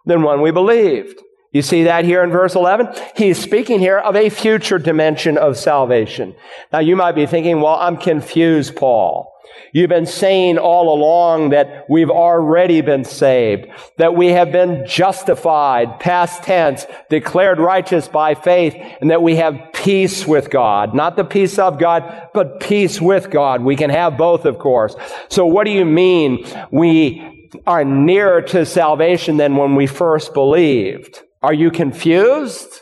than 0.05 0.23
when 0.23 0.41
we 0.43 0.53
believed? 0.53 1.21
You 1.57 1.63
see 1.63 1.85
that 1.85 2.05
here 2.05 2.23
in 2.23 2.29
verse 2.29 2.55
11? 2.55 2.89
He's 3.17 3.39
speaking 3.39 3.79
here 3.79 3.97
of 3.97 4.15
a 4.15 4.29
future 4.29 4.79
dimension 4.79 5.39
of 5.39 5.57
salvation. 5.57 6.37
Now 6.71 6.81
you 6.81 6.97
might 6.97 7.13
be 7.13 7.25
thinking, 7.25 7.63
well, 7.63 7.77
I'm 7.77 7.97
confused, 7.97 8.77
Paul. 8.77 9.33
You've 9.73 9.89
been 9.89 10.05
saying 10.05 10.59
all 10.59 10.95
along 10.95 11.51
that 11.51 11.87
we've 11.89 12.11
already 12.11 12.83
been 12.83 13.07
saved, 13.07 13.69
that 13.97 14.15
we 14.15 14.27
have 14.27 14.53
been 14.53 14.87
justified, 14.87 15.99
past 15.99 16.43
tense, 16.43 16.85
declared 17.09 17.59
righteous 17.59 18.07
by 18.07 18.35
faith, 18.35 18.77
and 19.01 19.11
that 19.11 19.23
we 19.23 19.37
have 19.37 19.59
peace 19.73 20.27
with 20.27 20.51
God. 20.51 20.95
Not 20.95 21.17
the 21.17 21.25
peace 21.25 21.59
of 21.59 21.79
God, 21.79 22.29
but 22.35 22.61
peace 22.61 23.01
with 23.01 23.31
God. 23.31 23.63
We 23.63 23.77
can 23.77 23.89
have 23.89 24.19
both, 24.19 24.45
of 24.45 24.59
course. 24.59 24.95
So 25.31 25.47
what 25.47 25.65
do 25.65 25.71
you 25.71 25.87
mean 25.87 26.47
we 26.71 27.49
are 27.67 27.83
nearer 27.83 28.43
to 28.43 28.67
salvation 28.67 29.39
than 29.39 29.57
when 29.57 29.75
we 29.75 29.87
first 29.87 30.35
believed? 30.35 31.23
Are 31.43 31.55
you 31.55 31.71
confused? 31.71 32.81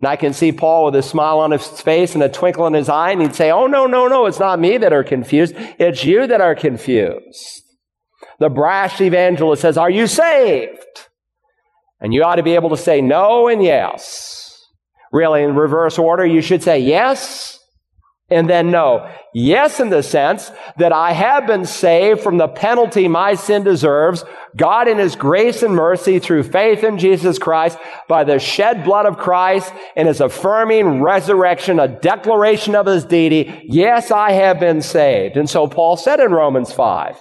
And 0.00 0.08
I 0.08 0.16
can 0.16 0.32
see 0.32 0.52
Paul 0.52 0.86
with 0.86 0.96
a 0.96 1.02
smile 1.02 1.38
on 1.38 1.50
his 1.50 1.66
face 1.80 2.14
and 2.14 2.22
a 2.22 2.28
twinkle 2.28 2.66
in 2.66 2.74
his 2.74 2.88
eye, 2.88 3.12
and 3.12 3.22
he'd 3.22 3.34
say, 3.34 3.50
Oh, 3.50 3.66
no, 3.66 3.86
no, 3.86 4.06
no, 4.06 4.26
it's 4.26 4.40
not 4.40 4.60
me 4.60 4.76
that 4.78 4.92
are 4.92 5.04
confused. 5.04 5.54
It's 5.56 6.04
you 6.04 6.26
that 6.26 6.40
are 6.40 6.54
confused. 6.54 7.62
The 8.38 8.48
brash 8.48 9.00
evangelist 9.00 9.62
says, 9.62 9.76
Are 9.76 9.90
you 9.90 10.06
saved? 10.06 11.08
And 12.00 12.12
you 12.12 12.22
ought 12.22 12.36
to 12.36 12.42
be 12.42 12.54
able 12.54 12.70
to 12.70 12.76
say 12.76 13.00
no 13.00 13.48
and 13.48 13.62
yes. 13.62 14.62
Really, 15.12 15.42
in 15.42 15.54
reverse 15.54 15.98
order, 15.98 16.26
you 16.26 16.42
should 16.42 16.62
say 16.62 16.80
yes 16.80 17.60
and 18.34 18.50
then 18.50 18.70
no. 18.70 19.08
Yes, 19.32 19.80
in 19.80 19.90
the 19.90 20.02
sense 20.02 20.50
that 20.76 20.92
I 20.92 21.12
have 21.12 21.46
been 21.46 21.64
saved 21.64 22.20
from 22.20 22.36
the 22.36 22.48
penalty 22.48 23.08
my 23.08 23.34
sin 23.34 23.62
deserves. 23.62 24.24
God 24.56 24.88
in 24.88 24.98
His 24.98 25.16
grace 25.16 25.62
and 25.62 25.74
mercy 25.74 26.18
through 26.18 26.42
faith 26.42 26.84
in 26.84 26.98
Jesus 26.98 27.38
Christ 27.38 27.78
by 28.08 28.24
the 28.24 28.38
shed 28.38 28.84
blood 28.84 29.06
of 29.06 29.16
Christ 29.16 29.72
and 29.96 30.08
His 30.08 30.20
affirming 30.20 31.00
resurrection, 31.00 31.78
a 31.78 31.88
declaration 31.88 32.74
of 32.74 32.86
His 32.86 33.04
deity. 33.04 33.62
Yes, 33.64 34.10
I 34.10 34.32
have 34.32 34.60
been 34.60 34.82
saved. 34.82 35.36
And 35.36 35.48
so 35.48 35.66
Paul 35.66 35.96
said 35.96 36.20
in 36.20 36.32
Romans 36.32 36.72
5, 36.72 37.16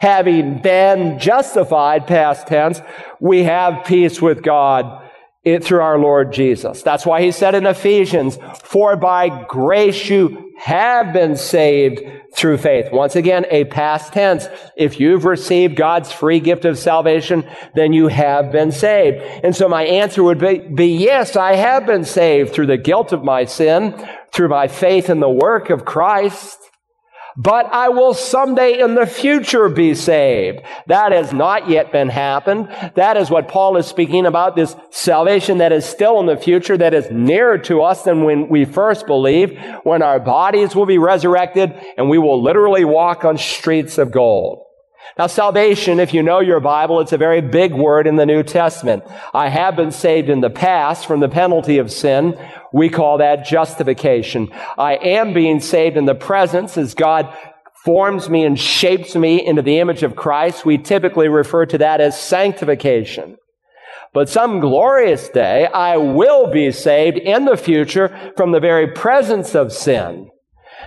having 0.00 0.60
been 0.60 1.18
justified, 1.18 2.06
past 2.06 2.46
tense, 2.48 2.80
we 3.20 3.44
have 3.44 3.84
peace 3.84 4.20
with 4.20 4.42
God 4.42 5.05
it 5.46 5.62
through 5.62 5.80
our 5.80 5.96
Lord 5.96 6.32
Jesus. 6.32 6.82
That's 6.82 7.06
why 7.06 7.22
he 7.22 7.30
said 7.30 7.54
in 7.54 7.66
Ephesians, 7.66 8.36
for 8.64 8.96
by 8.96 9.44
grace 9.44 10.10
you 10.10 10.52
have 10.58 11.12
been 11.12 11.36
saved 11.36 12.02
through 12.34 12.58
faith. 12.58 12.90
Once 12.90 13.14
again, 13.14 13.46
a 13.50 13.64
past 13.66 14.12
tense. 14.12 14.48
If 14.76 14.98
you've 14.98 15.24
received 15.24 15.76
God's 15.76 16.10
free 16.10 16.40
gift 16.40 16.64
of 16.64 16.78
salvation, 16.78 17.48
then 17.76 17.92
you 17.92 18.08
have 18.08 18.50
been 18.50 18.72
saved. 18.72 19.22
And 19.44 19.54
so 19.54 19.68
my 19.68 19.84
answer 19.84 20.24
would 20.24 20.40
be, 20.40 20.58
be 20.58 20.88
yes, 20.88 21.36
I 21.36 21.54
have 21.54 21.86
been 21.86 22.04
saved 22.04 22.52
through 22.52 22.66
the 22.66 22.76
guilt 22.76 23.12
of 23.12 23.22
my 23.22 23.44
sin, 23.44 23.94
through 24.32 24.48
my 24.48 24.66
faith 24.66 25.08
in 25.08 25.20
the 25.20 25.30
work 25.30 25.70
of 25.70 25.84
Christ 25.84 26.58
but 27.36 27.66
I 27.66 27.88
will 27.90 28.14
someday 28.14 28.80
in 28.80 28.94
the 28.94 29.06
future 29.06 29.68
be 29.68 29.94
saved. 29.94 30.60
That 30.86 31.12
has 31.12 31.32
not 31.32 31.68
yet 31.68 31.92
been 31.92 32.08
happened. 32.08 32.68
That 32.94 33.16
is 33.16 33.30
what 33.30 33.48
Paul 33.48 33.76
is 33.76 33.86
speaking 33.86 34.26
about, 34.26 34.56
this 34.56 34.74
salvation 34.90 35.58
that 35.58 35.72
is 35.72 35.84
still 35.84 36.18
in 36.20 36.26
the 36.26 36.36
future, 36.36 36.76
that 36.76 36.94
is 36.94 37.10
nearer 37.10 37.58
to 37.58 37.82
us 37.82 38.02
than 38.02 38.24
when 38.24 38.48
we 38.48 38.64
first 38.64 39.06
believed, 39.06 39.58
when 39.84 40.02
our 40.02 40.20
bodies 40.20 40.74
will 40.74 40.86
be 40.86 40.98
resurrected 40.98 41.74
and 41.96 42.08
we 42.08 42.18
will 42.18 42.42
literally 42.42 42.84
walk 42.84 43.24
on 43.24 43.38
streets 43.38 43.98
of 43.98 44.10
gold. 44.10 44.65
Now, 45.18 45.26
salvation, 45.28 45.98
if 45.98 46.12
you 46.12 46.22
know 46.22 46.40
your 46.40 46.60
Bible, 46.60 47.00
it's 47.00 47.12
a 47.12 47.18
very 47.18 47.40
big 47.40 47.72
word 47.72 48.06
in 48.06 48.16
the 48.16 48.26
New 48.26 48.42
Testament. 48.42 49.02
I 49.32 49.48
have 49.48 49.74
been 49.74 49.90
saved 49.90 50.28
in 50.28 50.40
the 50.40 50.50
past 50.50 51.06
from 51.06 51.20
the 51.20 51.28
penalty 51.28 51.78
of 51.78 51.90
sin. 51.90 52.38
We 52.72 52.90
call 52.90 53.18
that 53.18 53.46
justification. 53.46 54.50
I 54.76 54.96
am 54.96 55.32
being 55.32 55.60
saved 55.60 55.96
in 55.96 56.04
the 56.04 56.14
presence 56.14 56.76
as 56.76 56.94
God 56.94 57.34
forms 57.84 58.28
me 58.28 58.44
and 58.44 58.58
shapes 58.58 59.14
me 59.14 59.46
into 59.46 59.62
the 59.62 59.78
image 59.78 60.02
of 60.02 60.16
Christ. 60.16 60.66
We 60.66 60.76
typically 60.76 61.28
refer 61.28 61.66
to 61.66 61.78
that 61.78 62.00
as 62.00 62.20
sanctification. 62.20 63.36
But 64.12 64.28
some 64.28 64.60
glorious 64.60 65.28
day, 65.28 65.66
I 65.66 65.96
will 65.96 66.50
be 66.50 66.72
saved 66.72 67.16
in 67.16 67.44
the 67.44 67.56
future 67.56 68.32
from 68.36 68.52
the 68.52 68.60
very 68.60 68.88
presence 68.88 69.54
of 69.54 69.72
sin. 69.72 70.30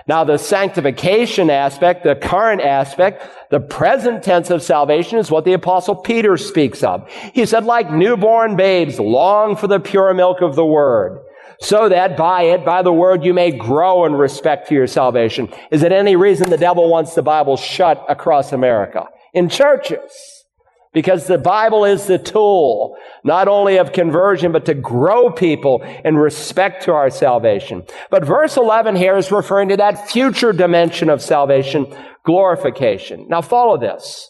Now, 0.06 0.24
the 0.24 0.38
sanctification 0.38 1.50
aspect, 1.50 2.04
the 2.04 2.14
current 2.14 2.60
aspect, 2.60 3.22
the 3.50 3.60
present 3.60 4.22
tense 4.22 4.50
of 4.50 4.62
salvation 4.62 5.18
is 5.18 5.30
what 5.30 5.44
the 5.44 5.52
apostle 5.52 5.94
Peter 5.94 6.36
speaks 6.36 6.82
of. 6.82 7.08
He 7.10 7.46
said, 7.46 7.64
like 7.64 7.90
newborn 7.90 8.56
babes, 8.56 8.98
long 8.98 9.56
for 9.56 9.66
the 9.66 9.80
pure 9.80 10.14
milk 10.14 10.40
of 10.40 10.56
the 10.56 10.64
word, 10.64 11.20
so 11.60 11.88
that 11.88 12.16
by 12.16 12.42
it, 12.42 12.64
by 12.64 12.82
the 12.82 12.92
word, 12.92 13.24
you 13.24 13.34
may 13.34 13.50
grow 13.50 14.04
in 14.04 14.14
respect 14.14 14.68
to 14.68 14.74
your 14.74 14.86
salvation. 14.86 15.48
Is 15.70 15.82
it 15.82 15.92
any 15.92 16.16
reason 16.16 16.50
the 16.50 16.56
devil 16.56 16.88
wants 16.88 17.14
the 17.14 17.22
Bible 17.22 17.56
shut 17.56 18.04
across 18.08 18.52
America? 18.52 19.06
In 19.34 19.48
churches. 19.48 20.39
Because 20.92 21.26
the 21.26 21.38
Bible 21.38 21.84
is 21.84 22.06
the 22.06 22.18
tool, 22.18 22.96
not 23.22 23.46
only 23.46 23.76
of 23.76 23.92
conversion, 23.92 24.50
but 24.50 24.64
to 24.64 24.74
grow 24.74 25.30
people 25.30 25.82
in 26.04 26.16
respect 26.16 26.82
to 26.84 26.92
our 26.92 27.10
salvation. 27.10 27.84
But 28.10 28.24
verse 28.24 28.56
11 28.56 28.96
here 28.96 29.16
is 29.16 29.30
referring 29.30 29.68
to 29.68 29.76
that 29.76 30.10
future 30.10 30.52
dimension 30.52 31.08
of 31.08 31.22
salvation, 31.22 31.94
glorification. 32.24 33.26
Now 33.28 33.40
follow 33.40 33.78
this. 33.78 34.28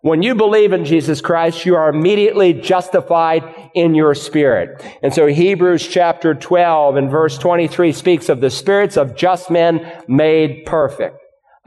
When 0.00 0.22
you 0.22 0.34
believe 0.34 0.72
in 0.72 0.84
Jesus 0.84 1.20
Christ, 1.20 1.66
you 1.66 1.74
are 1.74 1.90
immediately 1.90 2.54
justified 2.54 3.42
in 3.74 3.94
your 3.94 4.14
spirit. 4.14 4.82
And 5.02 5.12
so 5.12 5.26
Hebrews 5.26 5.86
chapter 5.86 6.34
12 6.34 6.96
and 6.96 7.10
verse 7.10 7.36
23 7.36 7.92
speaks 7.92 8.28
of 8.28 8.40
the 8.40 8.48
spirits 8.48 8.96
of 8.96 9.16
just 9.16 9.50
men 9.50 10.04
made 10.06 10.64
perfect. 10.66 11.18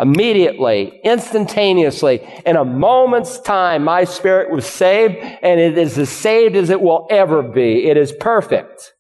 Immediately, 0.02 1.00
instantaneously, 1.04 2.28
in 2.44 2.56
a 2.56 2.66
moment's 2.66 3.40
time, 3.40 3.84
my 3.84 4.04
spirit 4.04 4.50
was 4.52 4.66
saved, 4.66 5.16
and 5.16 5.60
it 5.60 5.78
is 5.78 5.96
as 6.00 6.10
saved 6.10 6.56
as 6.56 6.72
it 6.72 6.82
will 6.82 7.06
ever 7.12 7.44
be. 7.44 7.88
It 7.88 7.98
is 7.98 8.12
perfect. 8.12 8.94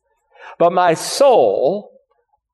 But 0.60 0.74
my 0.74 0.94
soul, 0.94 1.91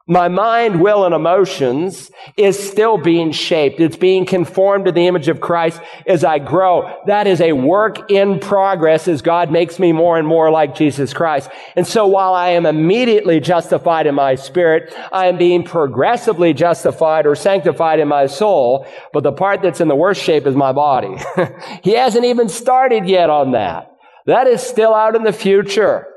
my 0.09 0.29
mind, 0.29 0.79
will, 0.79 1.03
and 1.03 1.13
emotions 1.13 2.09
is 2.37 2.57
still 2.57 2.97
being 2.97 3.33
shaped. 3.33 3.81
It's 3.81 3.97
being 3.97 4.25
conformed 4.25 4.85
to 4.85 4.93
the 4.93 5.05
image 5.05 5.27
of 5.27 5.41
Christ 5.41 5.81
as 6.05 6.23
I 6.23 6.39
grow. 6.39 7.01
That 7.07 7.27
is 7.27 7.41
a 7.41 7.51
work 7.51 8.09
in 8.09 8.39
progress 8.39 9.09
as 9.09 9.21
God 9.21 9.51
makes 9.51 9.79
me 9.79 9.91
more 9.91 10.17
and 10.17 10.25
more 10.25 10.49
like 10.49 10.75
Jesus 10.75 11.13
Christ. 11.13 11.49
And 11.75 11.85
so 11.85 12.07
while 12.07 12.33
I 12.33 12.51
am 12.51 12.65
immediately 12.65 13.41
justified 13.41 14.07
in 14.07 14.15
my 14.15 14.35
spirit, 14.35 14.95
I 15.11 15.27
am 15.27 15.37
being 15.37 15.63
progressively 15.63 16.53
justified 16.53 17.25
or 17.25 17.35
sanctified 17.35 17.99
in 17.99 18.07
my 18.07 18.27
soul. 18.27 18.87
But 19.11 19.23
the 19.23 19.33
part 19.33 19.61
that's 19.61 19.81
in 19.81 19.89
the 19.89 19.95
worst 19.95 20.23
shape 20.23 20.47
is 20.47 20.55
my 20.55 20.71
body. 20.71 21.17
he 21.83 21.95
hasn't 21.95 22.23
even 22.23 22.47
started 22.47 23.09
yet 23.09 23.29
on 23.29 23.51
that. 23.51 23.91
That 24.25 24.47
is 24.47 24.61
still 24.61 24.93
out 24.93 25.15
in 25.17 25.23
the 25.23 25.33
future. 25.33 26.07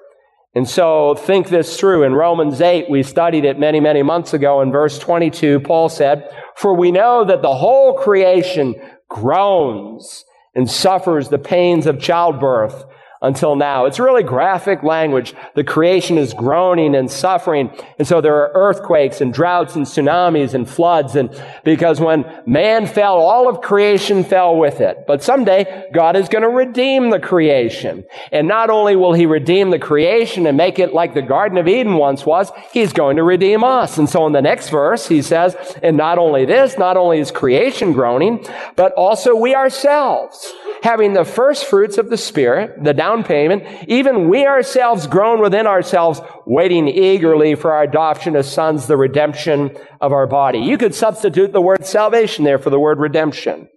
And 0.55 0.69
so 0.69 1.15
think 1.15 1.49
this 1.49 1.79
through. 1.79 2.03
In 2.03 2.13
Romans 2.13 2.61
8, 2.61 2.91
we 2.91 3.03
studied 3.03 3.45
it 3.45 3.59
many, 3.59 3.79
many 3.79 4.03
months 4.03 4.35
ago. 4.35 4.61
In 4.61 4.73
verse 4.73 4.99
22, 4.99 5.61
Paul 5.61 5.89
said, 5.89 6.29
For 6.57 6.75
we 6.75 6.91
know 6.91 7.25
that 7.25 7.43
the 7.43 7.55
whole 7.55 7.95
creation 7.95 8.75
groans 9.09 10.25
and 10.55 10.69
suffers 10.69 11.29
the 11.29 11.39
pains 11.39 11.87
of 11.87 12.01
childbirth 12.01 12.85
until 13.23 13.55
now. 13.55 13.85
It's 13.85 13.99
really 13.99 14.23
graphic 14.23 14.83
language. 14.83 15.35
The 15.55 15.65
creation 15.65 16.17
is 16.17 16.33
groaning 16.33 16.95
and 16.95 17.11
suffering. 17.11 17.71
And 17.99 18.09
so 18.09 18.21
there 18.21 18.35
are 18.35 18.51
earthquakes 18.55 19.21
and 19.21 19.33
droughts 19.33 19.77
and 19.77 19.85
tsunamis 19.85 20.55
and 20.55 20.69
floods. 20.69 21.17
And 21.17 21.31
because 21.63 22.01
when 22.01 22.25
man 22.47 22.87
fell, 22.87 23.19
all 23.19 23.49
of 23.49 23.61
creation 23.61 24.25
fell 24.25 24.57
with 24.57 24.81
it. 24.81 25.05
But 25.07 25.23
someday 25.23 25.91
God 25.93 26.17
is 26.17 26.29
going 26.29 26.43
to 26.43 26.49
redeem 26.49 27.11
the 27.11 27.21
creation. 27.21 28.05
And 28.33 28.49
not 28.49 28.71
only 28.71 28.97
will 28.97 29.13
he 29.13 29.27
redeem 29.27 29.71
the 29.71 29.79
creation 29.79 30.47
and 30.47 30.57
make 30.57 30.79
it 30.79 30.95
like 30.95 31.13
the 31.13 31.23
Garden 31.23 31.59
of 31.59 31.69
Eden 31.69 31.95
once 31.95 32.25
was, 32.25 32.51
he's 32.73 32.95
going 32.95 33.17
to 33.17 33.23
redeem 33.23 33.63
us. 33.63 33.99
And 33.99 34.09
so 34.09 34.27
in 34.27 34.33
the 34.33 34.41
next 34.41 34.71
verse, 34.71 35.07
he 35.07 35.21
says, 35.21 35.55
and 35.83 35.97
not 35.97 36.17
only 36.17 36.47
this, 36.47 36.79
not 36.79 36.97
only 36.97 37.19
is 37.19 37.31
creation 37.31 37.93
groaning, 37.93 38.47
but 38.77 38.93
also 38.93 39.35
we 39.35 39.55
ourselves 39.55 40.55
having 40.83 41.13
the 41.13 41.25
first 41.25 41.67
fruits 41.67 41.99
of 41.99 42.09
the 42.09 42.17
Spirit, 42.17 42.83
the 42.83 42.95
down 42.95 43.10
payment, 43.25 43.65
even 43.89 44.29
we 44.29 44.47
ourselves 44.47 45.07
groan 45.07 45.41
within 45.41 45.67
ourselves, 45.67 46.21
waiting 46.47 46.89
eagerly 46.89 47.55
for 47.55 47.73
our 47.73 47.83
adoption 47.83 48.37
as 48.37 48.51
sons, 48.51 48.87
the 48.87 48.97
redemption 48.97 49.77
of 50.01 50.13
our 50.13 50.27
body. 50.27 50.59
You 50.59 50.79
could 50.79 50.95
substitute 50.95 51.53
the 51.53 51.61
word 51.61 51.85
salvation 51.85 52.45
there 52.45 52.59
for 52.59 52.71
the 52.71 52.81
word 52.81 52.99
redemption. 52.99 53.69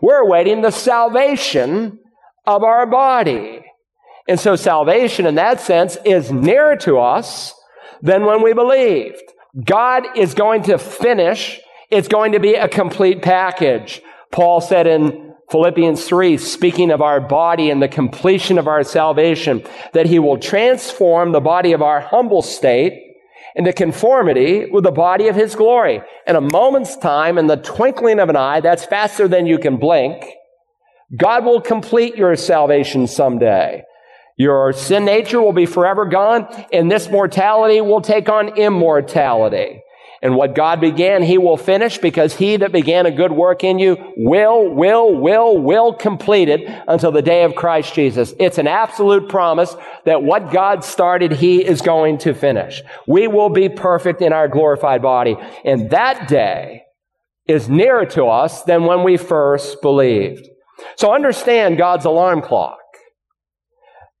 We're 0.00 0.22
awaiting 0.22 0.62
the 0.62 0.70
salvation 0.70 1.98
of 2.46 2.62
our 2.62 2.86
body. 2.86 3.64
And 4.28 4.38
so 4.40 4.56
salvation 4.56 5.26
in 5.26 5.36
that 5.36 5.60
sense 5.60 5.96
is 6.04 6.32
nearer 6.32 6.76
to 6.78 6.98
us 6.98 7.54
than 8.02 8.24
when 8.24 8.42
we 8.42 8.52
believed. 8.52 9.22
God 9.64 10.04
is 10.16 10.34
going 10.34 10.64
to 10.64 10.78
finish. 10.78 11.60
It's 11.90 12.08
going 12.08 12.32
to 12.32 12.40
be 12.40 12.54
a 12.54 12.68
complete 12.68 13.22
package. 13.22 14.02
Paul 14.32 14.60
said 14.60 14.86
in 14.86 15.25
Philippians 15.50 16.04
3, 16.04 16.38
speaking 16.38 16.90
of 16.90 17.00
our 17.00 17.20
body 17.20 17.70
and 17.70 17.80
the 17.80 17.88
completion 17.88 18.58
of 18.58 18.66
our 18.66 18.82
salvation, 18.82 19.64
that 19.92 20.06
he 20.06 20.18
will 20.18 20.38
transform 20.38 21.32
the 21.32 21.40
body 21.40 21.72
of 21.72 21.82
our 21.82 22.00
humble 22.00 22.42
state 22.42 23.02
into 23.54 23.72
conformity 23.72 24.68
with 24.70 24.84
the 24.84 24.90
body 24.90 25.28
of 25.28 25.36
his 25.36 25.54
glory. 25.54 26.02
In 26.26 26.36
a 26.36 26.40
moment's 26.40 26.96
time, 26.96 27.38
in 27.38 27.46
the 27.46 27.56
twinkling 27.56 28.18
of 28.18 28.28
an 28.28 28.36
eye, 28.36 28.60
that's 28.60 28.84
faster 28.84 29.28
than 29.28 29.46
you 29.46 29.58
can 29.58 29.76
blink, 29.76 30.24
God 31.16 31.44
will 31.44 31.60
complete 31.60 32.16
your 32.16 32.34
salvation 32.34 33.06
someday. 33.06 33.84
Your 34.36 34.72
sin 34.72 35.04
nature 35.04 35.40
will 35.40 35.52
be 35.52 35.64
forever 35.64 36.04
gone, 36.04 36.46
and 36.72 36.90
this 36.90 37.08
mortality 37.08 37.80
will 37.80 38.02
take 38.02 38.28
on 38.28 38.58
immortality. 38.58 39.80
And 40.26 40.34
what 40.34 40.56
God 40.56 40.80
began, 40.80 41.22
He 41.22 41.38
will 41.38 41.56
finish 41.56 41.98
because 41.98 42.34
He 42.34 42.56
that 42.56 42.72
began 42.72 43.06
a 43.06 43.12
good 43.12 43.30
work 43.30 43.62
in 43.62 43.78
you 43.78 43.96
will, 44.16 44.68
will, 44.68 45.14
will, 45.14 45.56
will 45.56 45.92
complete 45.92 46.48
it 46.48 46.68
until 46.88 47.12
the 47.12 47.22
day 47.22 47.44
of 47.44 47.54
Christ 47.54 47.94
Jesus. 47.94 48.34
It's 48.40 48.58
an 48.58 48.66
absolute 48.66 49.28
promise 49.28 49.76
that 50.04 50.24
what 50.24 50.50
God 50.50 50.82
started, 50.82 51.30
He 51.30 51.64
is 51.64 51.80
going 51.80 52.18
to 52.18 52.34
finish. 52.34 52.82
We 53.06 53.28
will 53.28 53.50
be 53.50 53.68
perfect 53.68 54.20
in 54.20 54.32
our 54.32 54.48
glorified 54.48 55.00
body. 55.00 55.36
And 55.64 55.90
that 55.90 56.26
day 56.26 56.82
is 57.46 57.68
nearer 57.68 58.04
to 58.06 58.24
us 58.24 58.64
than 58.64 58.82
when 58.82 59.04
we 59.04 59.18
first 59.18 59.80
believed. 59.80 60.44
So 60.96 61.14
understand 61.14 61.78
God's 61.78 62.04
alarm 62.04 62.42
clock. 62.42 62.80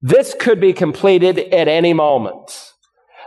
This 0.00 0.36
could 0.38 0.60
be 0.60 0.72
completed 0.72 1.36
at 1.52 1.66
any 1.66 1.94
moment. 1.94 2.72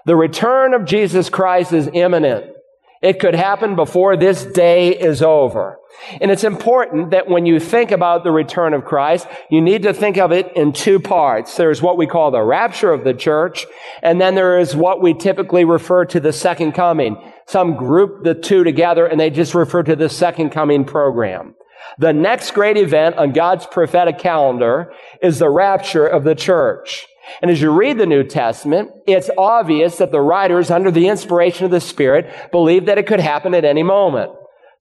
The 0.06 0.16
return 0.16 0.74
of 0.74 0.86
Jesus 0.86 1.30
Christ 1.30 1.74
is 1.74 1.90
imminent. 1.94 2.56
It 3.02 3.20
could 3.20 3.36
happen 3.36 3.76
before 3.76 4.18
this 4.18 4.44
day 4.44 4.90
is 4.90 5.22
over. 5.22 5.78
And 6.20 6.32
it's 6.32 6.44
important 6.44 7.12
that 7.12 7.30
when 7.30 7.46
you 7.46 7.60
think 7.60 7.92
about 7.92 8.24
the 8.24 8.32
return 8.32 8.74
of 8.74 8.86
Christ, 8.86 9.28
you 9.50 9.62
need 9.62 9.84
to 9.84 9.94
think 9.94 10.18
of 10.18 10.32
it 10.32 10.52
in 10.56 10.74
two 10.74 11.00
parts. 11.00 11.56
There's 11.56 11.82
what 11.82 11.98
we 11.98 12.08
call 12.08 12.32
the 12.32 12.42
rapture 12.42 12.92
of 12.92 13.04
the 13.04 13.14
church, 13.14 13.66
and 14.02 14.20
then 14.20 14.36
there 14.36 14.60
is 14.60 14.76
what 14.76 15.02
we 15.02 15.14
typically 15.14 15.66
refer 15.66 16.06
to 16.06 16.20
the 16.20 16.34
second 16.34 16.74
coming. 16.74 17.18
Some 17.48 17.76
group 17.76 18.24
the 18.24 18.36
two 18.36 18.64
together 18.64 19.06
and 19.06 19.20
they 19.20 19.30
just 19.30 19.56
refer 19.56 19.84
to 19.84 19.96
the 19.96 20.10
second 20.10 20.52
coming 20.52 20.86
program. 20.86 21.56
The 21.98 22.14
next 22.14 22.52
great 22.52 22.78
event 22.78 23.16
on 23.16 23.32
God's 23.32 23.66
prophetic 23.66 24.20
calendar 24.20 24.92
is 25.22 25.40
the 25.40 25.50
rapture 25.50 26.06
of 26.06 26.24
the 26.24 26.36
church. 26.36 27.08
And 27.42 27.50
as 27.52 27.62
you 27.62 27.72
read 27.72 27.98
the 27.98 28.06
New 28.06 28.24
Testament, 28.24 28.92
it's 29.08 29.30
obvious 29.38 29.98
that 29.98 30.12
the 30.12 30.22
writers, 30.22 30.72
under 30.72 30.92
the 30.92 31.08
inspiration 31.08 31.66
of 31.66 31.72
the 31.72 31.82
Spirit, 31.82 32.52
believed 32.52 32.88
that 32.88 32.98
it 32.98 33.08
could 33.08 33.20
happen 33.20 33.54
at 33.54 33.66
any 33.66 33.84
moment. 33.84 34.32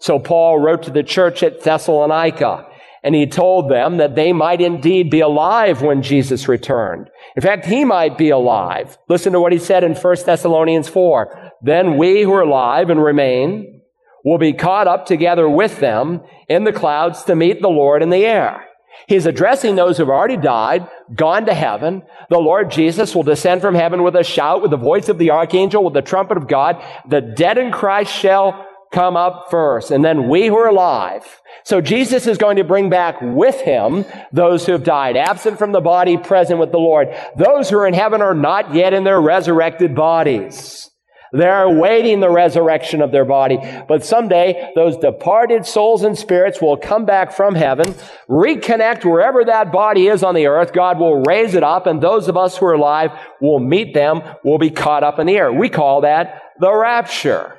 So 0.00 0.18
Paul 0.18 0.58
wrote 0.58 0.84
to 0.84 0.90
the 0.90 1.02
church 1.02 1.42
at 1.42 1.62
Thessalonica, 1.62 2.66
and 3.02 3.14
he 3.14 3.26
told 3.26 3.70
them 3.70 3.96
that 3.98 4.14
they 4.14 4.32
might 4.32 4.60
indeed 4.60 5.10
be 5.10 5.20
alive 5.20 5.82
when 5.82 6.02
Jesus 6.02 6.48
returned. 6.48 7.10
In 7.36 7.42
fact, 7.42 7.66
he 7.66 7.84
might 7.84 8.18
be 8.18 8.30
alive. 8.30 8.98
Listen 9.08 9.32
to 9.32 9.40
what 9.40 9.52
he 9.52 9.58
said 9.58 9.84
in 9.84 9.94
1 9.94 10.16
Thessalonians 10.24 10.88
4. 10.88 11.52
Then 11.62 11.96
we 11.96 12.22
who 12.22 12.32
are 12.32 12.42
alive 12.42 12.90
and 12.90 13.02
remain 13.02 13.82
will 14.24 14.38
be 14.38 14.52
caught 14.52 14.86
up 14.86 15.06
together 15.06 15.48
with 15.48 15.80
them 15.80 16.20
in 16.48 16.64
the 16.64 16.72
clouds 16.72 17.24
to 17.24 17.34
meet 17.34 17.62
the 17.62 17.68
Lord 17.68 18.02
in 18.02 18.10
the 18.10 18.26
air. 18.26 18.67
He's 19.06 19.26
addressing 19.26 19.76
those 19.76 19.96
who've 19.96 20.08
already 20.08 20.36
died, 20.36 20.88
gone 21.14 21.46
to 21.46 21.54
heaven. 21.54 22.02
The 22.28 22.38
Lord 22.38 22.70
Jesus 22.70 23.14
will 23.14 23.22
descend 23.22 23.60
from 23.60 23.74
heaven 23.74 24.02
with 24.02 24.16
a 24.16 24.24
shout, 24.24 24.62
with 24.62 24.70
the 24.70 24.76
voice 24.76 25.08
of 25.08 25.18
the 25.18 25.30
archangel, 25.30 25.84
with 25.84 25.94
the 25.94 26.02
trumpet 26.02 26.36
of 26.36 26.48
God. 26.48 26.82
The 27.08 27.20
dead 27.20 27.58
in 27.58 27.72
Christ 27.72 28.12
shall 28.12 28.66
come 28.92 29.16
up 29.16 29.48
first, 29.50 29.90
and 29.90 30.04
then 30.04 30.28
we 30.28 30.46
who 30.46 30.56
are 30.56 30.68
alive. 30.68 31.42
So 31.64 31.80
Jesus 31.80 32.26
is 32.26 32.38
going 32.38 32.56
to 32.56 32.64
bring 32.64 32.88
back 32.88 33.16
with 33.20 33.60
him 33.60 34.04
those 34.32 34.64
who 34.64 34.72
have 34.72 34.84
died, 34.84 35.16
absent 35.16 35.58
from 35.58 35.72
the 35.72 35.80
body, 35.80 36.16
present 36.16 36.58
with 36.58 36.72
the 36.72 36.78
Lord. 36.78 37.08
Those 37.36 37.68
who 37.68 37.78
are 37.78 37.86
in 37.86 37.94
heaven 37.94 38.22
are 38.22 38.34
not 38.34 38.74
yet 38.74 38.94
in 38.94 39.04
their 39.04 39.20
resurrected 39.20 39.94
bodies. 39.94 40.90
They're 41.32 41.64
awaiting 41.64 42.20
the 42.20 42.30
resurrection 42.30 43.02
of 43.02 43.12
their 43.12 43.24
body. 43.24 43.58
But 43.86 44.04
someday, 44.04 44.72
those 44.74 44.96
departed 44.96 45.66
souls 45.66 46.02
and 46.02 46.16
spirits 46.16 46.60
will 46.60 46.76
come 46.76 47.04
back 47.04 47.32
from 47.32 47.54
heaven, 47.54 47.94
reconnect 48.28 49.04
wherever 49.04 49.44
that 49.44 49.70
body 49.70 50.06
is 50.06 50.22
on 50.22 50.34
the 50.34 50.46
earth. 50.46 50.72
God 50.72 50.98
will 50.98 51.22
raise 51.22 51.54
it 51.54 51.62
up, 51.62 51.86
and 51.86 52.00
those 52.00 52.28
of 52.28 52.36
us 52.36 52.56
who 52.56 52.66
are 52.66 52.74
alive 52.74 53.10
will 53.40 53.60
meet 53.60 53.94
them, 53.94 54.22
will 54.44 54.58
be 54.58 54.70
caught 54.70 55.04
up 55.04 55.18
in 55.18 55.26
the 55.26 55.36
air. 55.36 55.52
We 55.52 55.68
call 55.68 56.02
that 56.02 56.42
the 56.60 56.72
rapture. 56.72 57.58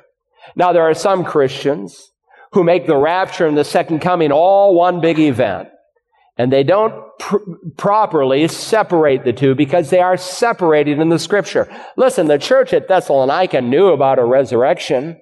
Now, 0.56 0.72
there 0.72 0.82
are 0.82 0.94
some 0.94 1.24
Christians 1.24 2.10
who 2.52 2.64
make 2.64 2.86
the 2.86 2.96
rapture 2.96 3.46
and 3.46 3.56
the 3.56 3.64
second 3.64 4.00
coming 4.00 4.32
all 4.32 4.74
one 4.74 5.00
big 5.00 5.18
event. 5.18 5.68
And 6.40 6.50
they 6.50 6.62
don't 6.62 6.94
pr- 7.18 7.36
properly 7.76 8.48
separate 8.48 9.24
the 9.24 9.32
two 9.34 9.54
because 9.54 9.90
they 9.90 10.00
are 10.00 10.16
separated 10.16 10.98
in 10.98 11.10
the 11.10 11.18
scripture. 11.18 11.68
Listen, 11.98 12.28
the 12.28 12.38
church 12.38 12.72
at 12.72 12.88
Thessalonica 12.88 13.60
knew 13.60 13.88
about 13.88 14.18
a 14.18 14.24
resurrection. 14.24 15.20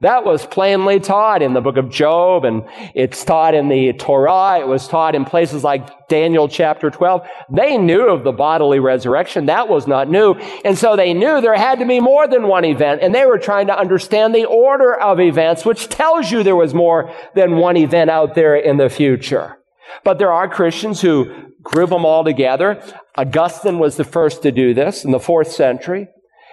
That 0.00 0.24
was 0.24 0.46
plainly 0.46 1.00
taught 1.00 1.42
in 1.42 1.54
the 1.54 1.60
book 1.60 1.76
of 1.76 1.90
Job 1.90 2.44
and 2.44 2.62
it's 2.94 3.24
taught 3.24 3.54
in 3.54 3.68
the 3.68 3.94
Torah. 3.94 4.60
It 4.60 4.68
was 4.68 4.86
taught 4.86 5.16
in 5.16 5.24
places 5.24 5.64
like 5.64 6.06
Daniel 6.06 6.46
chapter 6.46 6.88
12. 6.88 7.22
They 7.50 7.76
knew 7.76 8.08
of 8.08 8.22
the 8.22 8.30
bodily 8.30 8.78
resurrection. 8.78 9.46
That 9.46 9.68
was 9.68 9.88
not 9.88 10.08
new. 10.08 10.34
And 10.64 10.78
so 10.78 10.94
they 10.94 11.14
knew 11.14 11.40
there 11.40 11.56
had 11.56 11.80
to 11.80 11.84
be 11.84 11.98
more 11.98 12.28
than 12.28 12.46
one 12.46 12.64
event 12.64 13.00
and 13.02 13.12
they 13.12 13.26
were 13.26 13.38
trying 13.38 13.66
to 13.66 13.76
understand 13.76 14.36
the 14.36 14.44
order 14.44 14.94
of 14.94 15.18
events, 15.18 15.64
which 15.64 15.88
tells 15.88 16.30
you 16.30 16.44
there 16.44 16.54
was 16.54 16.74
more 16.74 17.12
than 17.34 17.56
one 17.56 17.76
event 17.76 18.08
out 18.08 18.36
there 18.36 18.54
in 18.54 18.76
the 18.76 18.88
future. 18.88 19.56
But 20.04 20.18
there 20.18 20.32
are 20.32 20.48
Christians 20.48 21.00
who 21.00 21.32
group 21.62 21.90
them 21.90 22.04
all 22.04 22.24
together. 22.24 22.82
Augustine 23.16 23.78
was 23.78 23.96
the 23.96 24.04
first 24.04 24.42
to 24.42 24.52
do 24.52 24.74
this 24.74 25.04
in 25.04 25.10
the 25.10 25.20
fourth 25.20 25.52
century. 25.52 26.08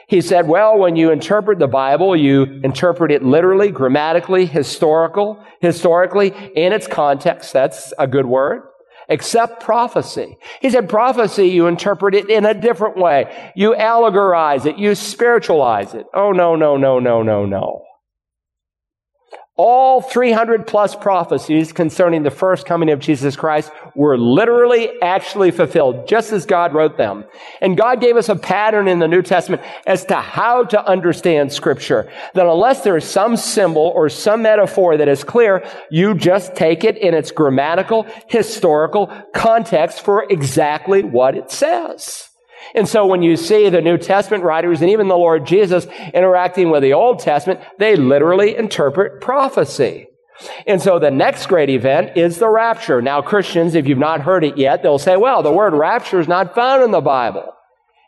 He 0.08 0.21
said, 0.21 0.47
well, 0.47 0.78
when 0.78 0.95
you 0.95 1.12
interpret 1.12 1.60
the 1.60 1.67
Bible, 1.67 2.15
you 2.15 2.43
interpret 2.63 3.12
it 3.12 3.23
literally, 3.23 3.71
grammatically, 3.71 4.45
historical, 4.45 5.43
historically, 5.60 6.30
in 6.56 6.71
its 6.71 6.88
context. 6.88 7.52
That's 7.52 7.93
a 8.00 8.08
good 8.08 8.26
word. 8.26 8.63
Except 9.10 9.62
prophecy. 9.62 10.38
He 10.62 10.69
said 10.69 10.89
prophecy, 10.89 11.47
you 11.47 11.67
interpret 11.67 12.15
it 12.15 12.30
in 12.30 12.45
a 12.45 12.54
different 12.54 12.97
way. 12.97 13.52
You 13.56 13.73
allegorize 13.73 14.65
it. 14.65 14.78
You 14.78 14.95
spiritualize 14.95 15.93
it. 15.93 16.06
Oh, 16.13 16.32
no, 16.32 16.56
no, 16.56 16.78
no, 16.78 17.00
no, 17.00 17.21
no, 17.21 17.45
no. 17.45 17.84
All 19.58 20.02
300 20.02 20.67
plus 20.67 20.96
prophecies 20.96 21.74
concerning 21.74 22.22
the 22.22 22.30
first 22.30 22.67
coming 22.67 22.91
of 22.91 23.00
Jesus 23.00 23.36
Christ 23.36 23.72
were 23.96 24.15
literally 24.15 25.02
actually 25.02 25.50
fulfilled, 25.50 26.08
just 26.08 26.32
as 26.32 26.46
God 26.46 26.76
wrote 26.76 26.96
them. 26.96 27.26
And 27.60 27.76
God 27.76 28.00
gave 28.00 28.17
us 28.17 28.30
a 28.30 28.36
pattern 28.36 28.88
in 28.88 29.00
the 29.00 29.08
New 29.08 29.24
Testament 29.24 29.63
as 29.88 30.06
to 30.06 30.15
how 30.15 30.65
to 30.65 30.88
understand 30.88 31.52
scripture. 31.52 32.08
That 32.36 32.46
unless 32.46 32.82
there 32.82 32.98
is 32.98 33.06
some 33.06 33.36
symbol 33.36 33.91
or 33.96 34.10
some 34.10 34.43
metaphor 34.43 34.96
that 34.96 35.08
is 35.08 35.24
clear, 35.24 35.67
you 35.89 36.13
just 36.13 36.56
take 36.56 36.84
it 36.84 36.96
in 36.96 37.15
its 37.15 37.32
grammatical, 37.32 38.06
historical 38.28 39.12
context 39.34 40.02
for 40.02 40.26
exactly 40.30 41.04
what 41.04 41.36
it 41.36 41.50
says. 41.50 42.27
And 42.76 42.88
so 42.88 43.06
when 43.06 43.22
you 43.22 43.38
see 43.38 43.70
the 43.70 43.82
New 43.82 43.98
Testament 43.98 44.43
writers 44.43 44.82
and 44.82 44.89
even 44.89 45.08
the 45.08 45.17
Lord 45.17 45.46
Jesus 45.46 45.86
interacting 46.13 46.70
with 46.70 46.84
the 46.84 46.93
Old 46.93 47.20
Testament, 47.20 47.62
they 47.78 47.96
literally 47.96 48.56
interpret 48.56 49.22
prophecy. 49.22 50.08
And 50.65 50.82
so 50.82 51.00
the 51.00 51.12
next 51.12 51.48
great 51.48 51.70
event 51.70 52.17
is 52.17 52.38
the 52.38 52.50
rapture. 52.50 53.02
Now 53.02 53.22
Christians, 53.22 53.74
if 53.74 53.88
you've 53.88 53.98
not 53.98 54.22
heard 54.22 54.43
it 54.43 54.58
yet, 54.58 54.84
they'll 54.84 55.00
say, 55.00 55.17
well, 55.17 55.41
the 55.41 55.52
word 55.52 55.74
rapture 55.74 56.20
is 56.20 56.28
not 56.28 56.54
found 56.54 56.84
in 56.84 56.91
the 56.91 57.02
Bible. 57.02 57.54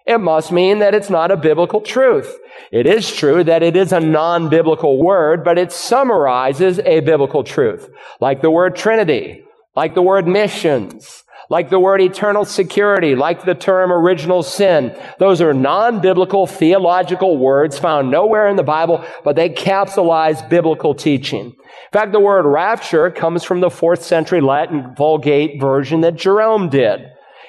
It 0.05 0.19
must 0.19 0.51
mean 0.51 0.79
that 0.79 0.95
it's 0.95 1.09
not 1.09 1.29
a 1.31 1.37
biblical 1.37 1.81
truth. 1.81 2.35
It 2.71 2.87
is 2.87 3.15
true 3.15 3.43
that 3.43 3.61
it 3.61 3.75
is 3.75 3.91
a 3.91 3.99
non-biblical 3.99 5.03
word, 5.03 5.43
but 5.43 5.57
it 5.59 5.71
summarizes 5.71 6.79
a 6.79 7.01
biblical 7.01 7.43
truth. 7.43 7.89
Like 8.19 8.41
the 8.41 8.49
word 8.49 8.75
Trinity, 8.75 9.43
like 9.75 9.93
the 9.93 10.01
word 10.01 10.27
missions, 10.27 11.23
like 11.49 11.69
the 11.69 11.79
word 11.79 12.01
eternal 12.01 12.45
security, 12.45 13.15
like 13.15 13.43
the 13.43 13.55
term 13.55 13.91
original 13.91 14.43
sin. 14.43 14.95
Those 15.17 15.41
are 15.41 15.53
non-biblical 15.53 16.47
theological 16.47 17.37
words 17.37 17.79
found 17.79 18.11
nowhere 18.11 18.47
in 18.47 18.55
the 18.55 18.63
Bible, 18.63 19.03
but 19.23 19.35
they 19.35 19.49
capsulize 19.49 20.47
biblical 20.47 20.93
teaching. 20.93 21.45
In 21.47 21.91
fact, 21.91 22.11
the 22.11 22.19
word 22.19 22.45
rapture 22.45 23.09
comes 23.09 23.43
from 23.43 23.61
the 23.61 23.69
fourth 23.69 24.03
century 24.03 24.41
Latin 24.41 24.93
Vulgate 24.95 25.59
version 25.59 26.01
that 26.01 26.15
Jerome 26.15 26.69
did. 26.69 27.01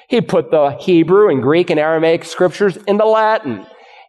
He 0.07 0.19
put 0.19 0.51
the 0.51 0.71
Hebrew 0.79 1.29
and 1.29 1.41
Greek 1.41 1.69
and 1.69 1.79
Aramaic 1.79 2.25
scriptures 2.25 2.77
into 2.87 3.05
Latin. 3.05 3.65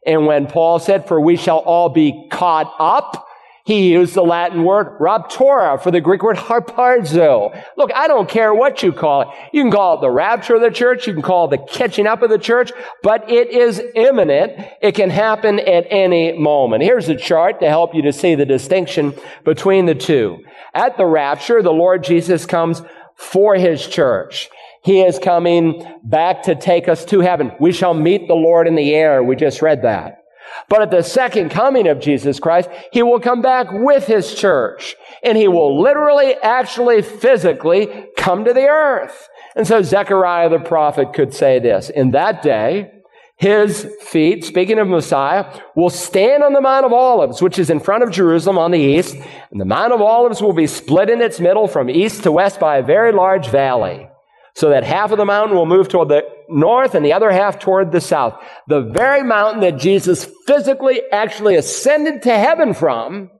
And 0.07 0.27
when 0.27 0.47
Paul 0.47 0.79
said, 0.79 1.07
for 1.07 1.21
we 1.21 1.37
shall 1.37 1.59
all 1.59 1.89
be 1.89 2.27
caught 2.31 2.75
up, 2.81 3.27
he 3.65 3.93
used 3.93 4.15
the 4.15 4.23
Latin 4.23 4.65
word 4.65 4.99
raptura 4.99 5.81
for 5.81 5.93
the 5.93 6.01
Greek 6.01 6.23
word 6.23 6.37
harpazo. 6.37 7.63
Look, 7.77 7.93
I 7.95 8.09
don't 8.09 8.29
care 8.29 8.53
what 8.53 8.83
you 8.83 8.93
call 8.93 9.23
it. 9.23 9.29
You 9.53 9.63
can 9.63 9.71
call 9.71 9.99
it 9.99 10.01
the 10.01 10.11
rapture 10.11 10.57
of 10.57 10.63
the 10.63 10.71
church. 10.71 11.07
You 11.07 11.13
can 11.13 11.23
call 11.23 11.47
it 11.47 11.57
the 11.57 11.73
catching 11.73 12.09
up 12.09 12.23
of 12.23 12.31
the 12.31 12.39
church, 12.39 12.73
but 13.03 13.31
it 13.31 13.51
is 13.51 13.81
imminent. 13.95 14.53
It 14.81 14.97
can 14.97 15.11
happen 15.11 15.61
at 15.61 15.87
any 15.91 16.37
moment. 16.37 16.83
Here's 16.83 17.09
a 17.09 17.15
chart 17.15 17.61
to 17.61 17.69
help 17.69 17.95
you 17.95 18.03
to 18.03 18.13
see 18.13 18.35
the 18.35 18.47
distinction 18.47 19.15
between 19.45 19.87
the 19.87 19.95
two. 19.95 20.39
At 20.75 20.97
the 20.97 21.07
rapture, 21.07 21.63
the 21.63 21.73
Lord 21.73 22.03
Jesus 22.03 22.47
comes 22.47 22.83
for 23.15 23.55
his 23.55 23.87
church. 23.87 24.51
He 24.83 25.03
is 25.03 25.21
coming 25.21 25.87
back 26.03 26.43
to 26.45 26.57
take 26.57 26.89
us 26.89 27.05
to 27.07 27.21
heaven. 27.21 27.53
We 27.61 27.71
shall 27.71 27.95
meet 27.95 28.27
the 28.27 28.35
Lord 28.35 28.67
in 28.67 28.75
the 28.75 28.93
air. 28.93 29.23
We 29.23 29.37
just 29.37 29.63
read 29.63 29.83
that. 29.83 30.22
But 30.69 30.83
at 30.83 30.91
the 30.91 31.03
second 31.03 31.51
coming 31.51 31.89
of 31.89 32.01
Jesus 32.01 32.41
Christ, 32.41 32.69
he 32.93 33.03
will 33.03 33.21
come 33.21 33.43
back 33.43 33.69
with 33.71 34.07
his 34.07 34.35
church 34.35 34.97
and 35.23 35.37
he 35.39 35.49
will 35.49 35.81
literally, 35.81 36.35
actually, 36.43 37.03
physically 37.03 38.07
come 38.17 38.45
to 38.45 38.53
the 38.53 38.67
earth. 38.67 39.29
And 39.55 39.67
so 39.67 39.83
Zechariah 39.83 40.49
the 40.49 40.59
prophet 40.59 41.13
could 41.13 41.35
say 41.35 41.59
this, 41.59 41.91
in 41.91 42.13
that 42.13 42.43
day, 42.43 42.91
his 43.37 43.93
feet, 44.03 44.45
speaking 44.45 44.79
of 44.79 44.87
Messiah, 44.87 45.61
will 45.75 45.91
stand 45.91 46.45
on 46.45 46.53
the 46.53 46.61
Mount 46.61 46.87
of 46.87 46.93
Olives, 46.93 47.43
which 47.43 47.59
is 47.59 47.71
in 47.71 47.81
front 47.81 48.05
of 48.05 48.13
Jerusalem 48.13 48.57
on 48.57 48.71
the 48.71 48.79
east, 48.79 49.17
and 49.51 49.61
the 49.61 49.65
Mount 49.65 49.93
of 49.93 50.01
Olives 50.01 50.41
will 50.41 50.53
be 50.53 50.69
split 50.69 51.11
in 51.11 51.21
its 51.21 51.41
middle 51.41 51.67
from 51.67 51.91
east 51.91 52.23
to 52.23 52.31
west 52.31 52.61
by 52.61 52.77
a 52.77 52.85
very 52.85 53.11
large 53.11 53.49
valley, 53.49 54.09
so 54.55 54.69
that 54.69 54.85
half 54.85 55.11
of 55.13 55.19
the 55.19 55.25
mountain 55.25 55.57
will 55.57 55.67
move 55.67 55.89
toward 55.89 56.09
the 56.09 56.23
north 56.49 56.95
and 56.95 57.05
the 57.05 57.13
other 57.13 57.31
half 57.31 57.59
toward 57.59 57.91
the 57.91 58.01
south. 58.01 58.35
The 58.69 58.83
very 58.83 59.23
mountain 59.23 59.61
that 59.63 59.79
Jesus 59.79 60.29
physically 60.47 61.01
actually 61.11 61.57
ascended 61.57 62.23
to 62.23 62.37
heaven 62.37 62.75
from, 62.75 63.31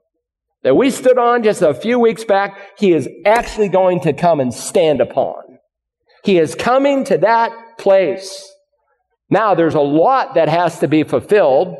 that 0.63 0.75
we 0.75 0.89
stood 0.89 1.17
on 1.17 1.43
just 1.43 1.61
a 1.61 1.73
few 1.73 1.99
weeks 1.99 2.23
back, 2.23 2.57
he 2.77 2.93
is 2.93 3.07
actually 3.25 3.69
going 3.69 3.99
to 4.01 4.13
come 4.13 4.39
and 4.39 4.53
stand 4.53 5.01
upon. 5.01 5.35
He 6.23 6.37
is 6.39 6.55
coming 6.55 7.03
to 7.05 7.17
that 7.19 7.77
place. 7.77 8.49
Now, 9.29 9.55
there's 9.55 9.75
a 9.75 9.81
lot 9.81 10.35
that 10.35 10.49
has 10.49 10.79
to 10.79 10.87
be 10.87 11.03
fulfilled 11.03 11.75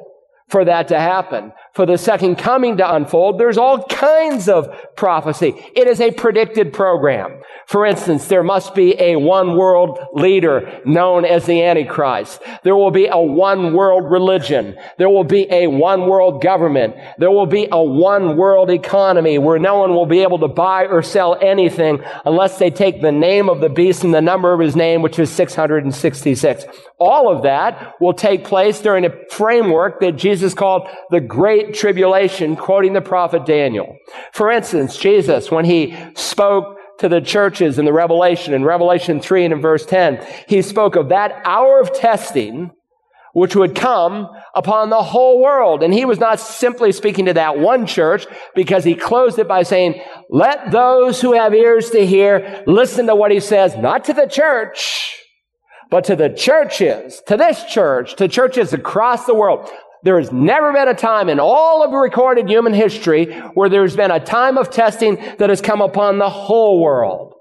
for 0.49 0.65
that 0.65 0.89
to 0.89 0.99
happen. 0.99 1.53
For 1.73 1.87
the 1.87 1.97
second 1.97 2.35
coming 2.35 2.77
to 2.77 2.93
unfold, 2.95 3.39
there's 3.39 3.57
all 3.57 3.83
kinds 3.85 4.47
of 4.47 4.69
prophecy. 4.95 5.55
It 5.75 5.87
is 5.87 5.99
a 5.99 6.11
predicted 6.11 6.71
program. 6.71 7.41
For 7.65 7.83
instance, 7.83 8.27
there 8.27 8.43
must 8.43 8.75
be 8.75 8.95
a 9.01 9.15
one 9.15 9.57
world 9.57 9.97
leader 10.13 10.81
known 10.85 11.25
as 11.25 11.47
the 11.47 11.63
Antichrist. 11.63 12.41
There 12.61 12.75
will 12.75 12.91
be 12.91 13.07
a 13.07 13.17
one 13.17 13.73
world 13.73 14.11
religion. 14.11 14.77
There 14.99 15.09
will 15.09 15.23
be 15.23 15.47
a 15.49 15.65
one 15.65 16.01
world 16.01 16.43
government. 16.43 16.95
There 17.17 17.31
will 17.31 17.47
be 17.47 17.67
a 17.71 17.81
one 17.81 18.37
world 18.37 18.69
economy 18.69 19.39
where 19.39 19.57
no 19.57 19.79
one 19.79 19.95
will 19.95 20.05
be 20.05 20.21
able 20.21 20.39
to 20.39 20.47
buy 20.47 20.85
or 20.85 21.01
sell 21.01 21.39
anything 21.41 22.03
unless 22.23 22.59
they 22.59 22.69
take 22.69 23.01
the 23.01 23.11
name 23.11 23.49
of 23.49 23.61
the 23.61 23.69
beast 23.69 24.03
and 24.03 24.13
the 24.13 24.21
number 24.21 24.53
of 24.53 24.59
his 24.59 24.75
name, 24.75 25.01
which 25.01 25.17
is 25.17 25.31
666. 25.31 26.65
All 26.99 27.35
of 27.35 27.43
that 27.43 27.95
will 27.99 28.13
take 28.13 28.43
place 28.43 28.79
during 28.79 29.05
a 29.05 29.11
framework 29.31 29.99
that 30.01 30.13
Jesus 30.13 30.53
called 30.53 30.87
the 31.09 31.19
Great 31.19 31.62
Tribulation, 31.71 32.55
quoting 32.55 32.93
the 32.93 33.01
prophet 33.01 33.45
Daniel. 33.45 33.97
For 34.33 34.51
instance, 34.51 34.97
Jesus, 34.97 35.51
when 35.51 35.65
he 35.65 35.95
spoke 36.15 36.77
to 36.99 37.09
the 37.09 37.21
churches 37.21 37.79
in 37.79 37.85
the 37.85 37.93
Revelation, 37.93 38.53
in 38.53 38.63
Revelation 38.63 39.19
3 39.19 39.45
and 39.45 39.53
in 39.53 39.61
verse 39.61 39.85
10, 39.85 40.25
he 40.47 40.61
spoke 40.61 40.95
of 40.95 41.09
that 41.09 41.41
hour 41.45 41.79
of 41.79 41.93
testing 41.93 42.71
which 43.33 43.55
would 43.55 43.75
come 43.75 44.29
upon 44.55 44.89
the 44.89 45.01
whole 45.01 45.41
world. 45.41 45.83
And 45.83 45.93
he 45.93 46.05
was 46.05 46.19
not 46.19 46.39
simply 46.39 46.91
speaking 46.91 47.25
to 47.25 47.33
that 47.33 47.57
one 47.57 47.87
church 47.87 48.27
because 48.55 48.83
he 48.83 48.95
closed 48.95 49.39
it 49.39 49.47
by 49.47 49.63
saying, 49.63 49.99
let 50.29 50.71
those 50.71 51.19
who 51.19 51.33
have 51.33 51.53
ears 51.53 51.89
to 51.89 52.05
hear 52.05 52.63
listen 52.67 53.07
to 53.07 53.15
what 53.15 53.31
he 53.31 53.39
says, 53.39 53.75
not 53.75 54.05
to 54.05 54.13
the 54.13 54.27
church, 54.27 55.19
but 55.89 56.03
to 56.05 56.15
the 56.15 56.29
churches, 56.29 57.21
to 57.27 57.35
this 57.35 57.63
church, 57.65 58.15
to 58.15 58.27
churches 58.27 58.71
across 58.71 59.25
the 59.25 59.35
world. 59.35 59.69
There 60.03 60.19
has 60.19 60.31
never 60.31 60.73
been 60.73 60.89
a 60.89 60.93
time 60.93 61.29
in 61.29 61.39
all 61.39 61.83
of 61.83 61.91
recorded 61.91 62.49
human 62.49 62.73
history 62.73 63.33
where 63.53 63.69
there's 63.69 63.95
been 63.95 64.11
a 64.11 64.19
time 64.19 64.57
of 64.57 64.69
testing 64.69 65.15
that 65.39 65.49
has 65.49 65.61
come 65.61 65.81
upon 65.81 66.19
the 66.19 66.29
whole 66.29 66.81
world. 66.81 67.33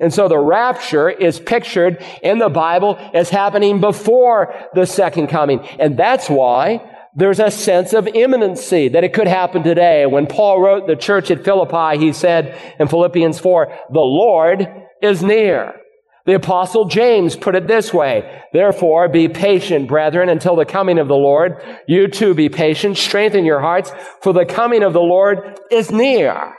And 0.00 0.12
so 0.12 0.28
the 0.28 0.38
rapture 0.38 1.08
is 1.08 1.40
pictured 1.40 2.04
in 2.22 2.38
the 2.38 2.48
Bible 2.48 2.96
as 3.14 3.30
happening 3.30 3.80
before 3.80 4.54
the 4.74 4.86
second 4.86 5.28
coming. 5.28 5.60
And 5.78 5.96
that's 5.96 6.28
why 6.28 6.86
there's 7.14 7.40
a 7.40 7.50
sense 7.50 7.92
of 7.92 8.06
imminency 8.08 8.88
that 8.88 9.04
it 9.04 9.12
could 9.12 9.26
happen 9.26 9.62
today. 9.62 10.06
When 10.06 10.26
Paul 10.26 10.60
wrote 10.60 10.86
the 10.86 10.96
church 10.96 11.30
at 11.30 11.44
Philippi, 11.44 11.98
he 11.98 12.12
said 12.12 12.58
in 12.78 12.88
Philippians 12.88 13.38
4, 13.38 13.78
the 13.90 14.00
Lord 14.00 14.68
is 15.02 15.22
near. 15.22 15.79
The 16.26 16.34
apostle 16.34 16.84
James 16.84 17.34
put 17.34 17.54
it 17.54 17.66
this 17.66 17.94
way, 17.94 18.42
therefore 18.52 19.08
be 19.08 19.28
patient, 19.28 19.88
brethren, 19.88 20.28
until 20.28 20.54
the 20.54 20.66
coming 20.66 20.98
of 20.98 21.08
the 21.08 21.14
Lord. 21.14 21.56
You 21.88 22.08
too 22.08 22.34
be 22.34 22.48
patient, 22.48 22.98
strengthen 22.98 23.44
your 23.44 23.60
hearts, 23.60 23.90
for 24.22 24.32
the 24.32 24.44
coming 24.44 24.82
of 24.82 24.92
the 24.92 25.00
Lord 25.00 25.58
is 25.70 25.90
near. 25.90 26.54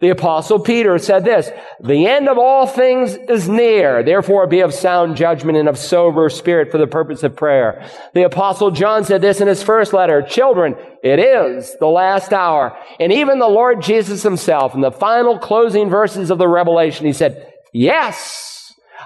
The 0.00 0.08
apostle 0.08 0.58
Peter 0.58 0.98
said 0.98 1.24
this, 1.24 1.48
the 1.80 2.08
end 2.08 2.28
of 2.28 2.36
all 2.36 2.66
things 2.66 3.14
is 3.14 3.48
near. 3.48 4.02
Therefore 4.02 4.48
be 4.48 4.58
of 4.58 4.74
sound 4.74 5.16
judgment 5.16 5.56
and 5.56 5.68
of 5.68 5.78
sober 5.78 6.28
spirit 6.28 6.72
for 6.72 6.78
the 6.78 6.88
purpose 6.88 7.22
of 7.22 7.36
prayer. 7.36 7.88
The 8.12 8.24
apostle 8.24 8.72
John 8.72 9.04
said 9.04 9.20
this 9.20 9.40
in 9.40 9.46
his 9.46 9.62
first 9.62 9.92
letter, 9.92 10.20
children, 10.20 10.74
it 11.04 11.20
is 11.20 11.76
the 11.78 11.86
last 11.86 12.32
hour. 12.32 12.76
And 12.98 13.12
even 13.12 13.38
the 13.38 13.46
Lord 13.46 13.80
Jesus 13.80 14.24
himself 14.24 14.74
in 14.74 14.80
the 14.80 14.90
final 14.90 15.38
closing 15.38 15.88
verses 15.88 16.32
of 16.32 16.38
the 16.38 16.48
Revelation, 16.48 17.06
he 17.06 17.12
said, 17.12 17.52
yes, 17.72 18.61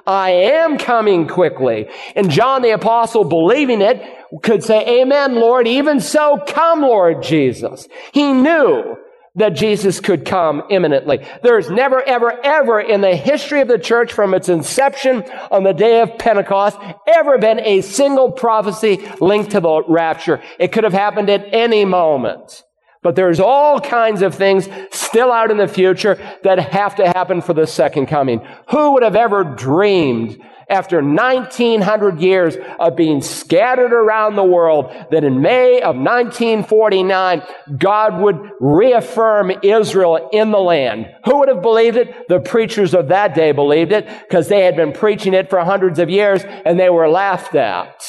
I 0.06 0.30
am 0.30 0.78
coming 0.78 1.28
quickly. 1.28 1.88
And 2.14 2.30
John 2.30 2.62
the 2.62 2.70
apostle, 2.70 3.24
believing 3.24 3.82
it, 3.82 4.02
could 4.42 4.64
say, 4.64 5.00
Amen, 5.02 5.37
Lord. 5.37 5.68
Even 5.68 6.00
so, 6.00 6.42
come, 6.46 6.82
Lord 6.82 7.22
Jesus. 7.22 7.87
He 8.12 8.32
knew 8.32 8.96
that 9.37 9.50
Jesus 9.50 10.00
could 10.00 10.24
come 10.24 10.62
imminently. 10.70 11.24
There's 11.42 11.70
never, 11.70 12.02
ever, 12.02 12.32
ever 12.42 12.80
in 12.80 13.02
the 13.02 13.14
history 13.14 13.61
of 13.61 13.68
the 13.68 13.78
church 13.78 14.12
from 14.12 14.35
its 14.35 14.48
inception 14.48 15.22
on 15.50 15.62
the 15.62 15.74
day 15.74 16.00
of 16.00 16.18
Pentecost 16.18 16.78
ever 17.06 17.38
been 17.38 17.61
a 17.61 17.82
single 17.82 18.32
prophecy 18.32 19.06
linked 19.20 19.50
to 19.52 19.61
the 19.61 19.82
rapture. 19.87 20.42
It 20.59 20.72
could 20.72 20.85
have 20.85 20.94
happened 20.94 21.28
at 21.28 21.52
any 21.52 21.85
moment. 21.85 22.64
But 23.07 23.14
there's 23.14 23.38
all 23.38 23.79
kinds 23.79 24.21
of 24.21 24.35
things 24.35 24.69
still 24.90 25.31
out 25.31 25.53
in 25.53 25.59
the 25.59 25.69
future 25.69 26.19
that 26.42 26.59
have 26.59 26.97
to 26.97 27.07
happen 27.07 27.40
for 27.40 27.55
the 27.55 27.64
second 27.64 28.07
coming. 28.07 28.45
Who 28.71 28.95
would 28.95 29.05
have 29.05 29.14
ever 29.14 29.45
dreamed 29.45 30.42
after 30.69 31.01
1900 31.01 32.21
years 32.21 32.57
of 32.81 32.97
being 32.97 33.23
scattered 33.23 33.92
around 33.92 34.35
the 34.35 34.42
world 34.42 34.92
that 35.12 35.23
in 35.23 35.40
May 35.40 35.81
of 35.83 35.95
1949, 35.95 37.42
God 37.79 38.21
would 38.21 38.40
reaffirm 38.59 39.53
Israel 39.62 40.29
in 40.33 40.51
the 40.51 40.59
land. 40.59 41.07
Who 41.27 41.38
would 41.38 41.49
have 41.49 41.62
believed 41.62 41.97
it? 41.97 42.27
The 42.27 42.40
preachers 42.40 42.92
of 42.92 43.07
that 43.11 43.37
day 43.37 43.53
believed 43.53 43.92
it 43.92 44.09
because 44.29 44.49
they 44.49 44.64
had 44.64 44.75
been 44.75 44.92
preaching 44.92 45.33
it 45.33 45.49
for 45.49 45.61
hundreds 45.61 46.01
of 46.01 46.11
years 46.11 46.42
and 46.42 46.77
they 46.77 46.90
were 46.90 47.09
laughed 47.09 47.55
at. 47.55 48.05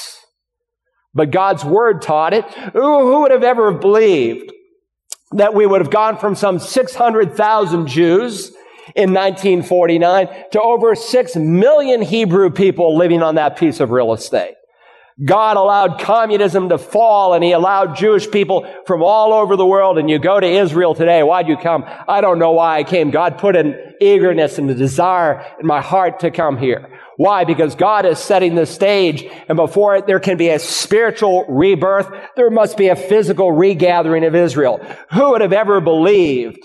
But 1.14 1.30
God's 1.30 1.64
word 1.64 2.02
taught 2.02 2.34
it. 2.34 2.46
Who 2.74 3.22
would 3.22 3.30
have 3.30 3.44
ever 3.44 3.72
believed 3.74 4.54
that 5.32 5.54
we 5.54 5.66
would 5.66 5.82
have 5.82 5.92
gone 5.92 6.18
from 6.18 6.36
some 6.36 6.60
600,000 6.60 7.88
Jews 7.88 8.50
in 8.96 9.14
1949 9.14 10.28
to 10.52 10.62
over 10.62 10.96
6 10.96 11.36
million 11.36 12.02
Hebrew 12.02 12.50
people 12.50 12.98
living 12.98 13.22
on 13.22 13.36
that 13.36 13.58
piece 13.58 13.80
of 13.80 13.92
real 13.92 14.14
estate. 14.14 14.56
God 15.24 15.58
allowed 15.58 16.00
communism 16.00 16.70
to 16.70 16.78
fall 16.78 17.34
and 17.34 17.44
he 17.44 17.52
allowed 17.52 17.96
Jewish 17.96 18.30
people 18.30 18.72
from 18.86 19.02
all 19.02 19.34
over 19.34 19.56
the 19.56 19.66
world. 19.66 19.98
And 19.98 20.10
you 20.10 20.20
go 20.20 20.40
to 20.40 20.48
Israel 20.48 20.94
today. 20.94 21.24
Why'd 21.24 21.48
you 21.48 21.58
come? 21.58 21.84
I 22.08 22.22
don't 22.22 22.38
know 22.38 22.52
why 22.52 22.78
I 22.78 22.84
came. 22.84 23.10
God 23.10 23.40
put 23.40 23.56
an 23.56 23.87
eagerness 24.02 24.58
and 24.58 24.70
the 24.70 24.76
desire 24.76 25.46
in 25.60 25.68
my 25.68 25.82
heart 25.82 26.20
to 26.22 26.32
come 26.32 26.58
here. 26.58 26.90
Why? 27.18 27.46
Because 27.46 27.76
God 27.76 28.06
is 28.06 28.20
setting 28.20 28.56
the 28.56 28.66
stage 28.66 29.26
and 29.50 29.56
before 29.56 29.96
it, 29.96 30.06
there 30.06 30.20
can 30.20 30.38
be 30.38 30.50
a 30.50 30.60
spiritual 30.60 31.46
rebirth. 31.50 32.08
There 32.36 32.52
must 32.52 32.78
be 32.78 32.90
a 32.90 32.96
physical 32.96 33.52
regathering 33.52 34.24
of 34.24 34.36
Israel. 34.36 34.80
Who 35.12 35.32
would 35.32 35.42
have 35.42 35.54
ever 35.54 35.82
believed 35.82 36.60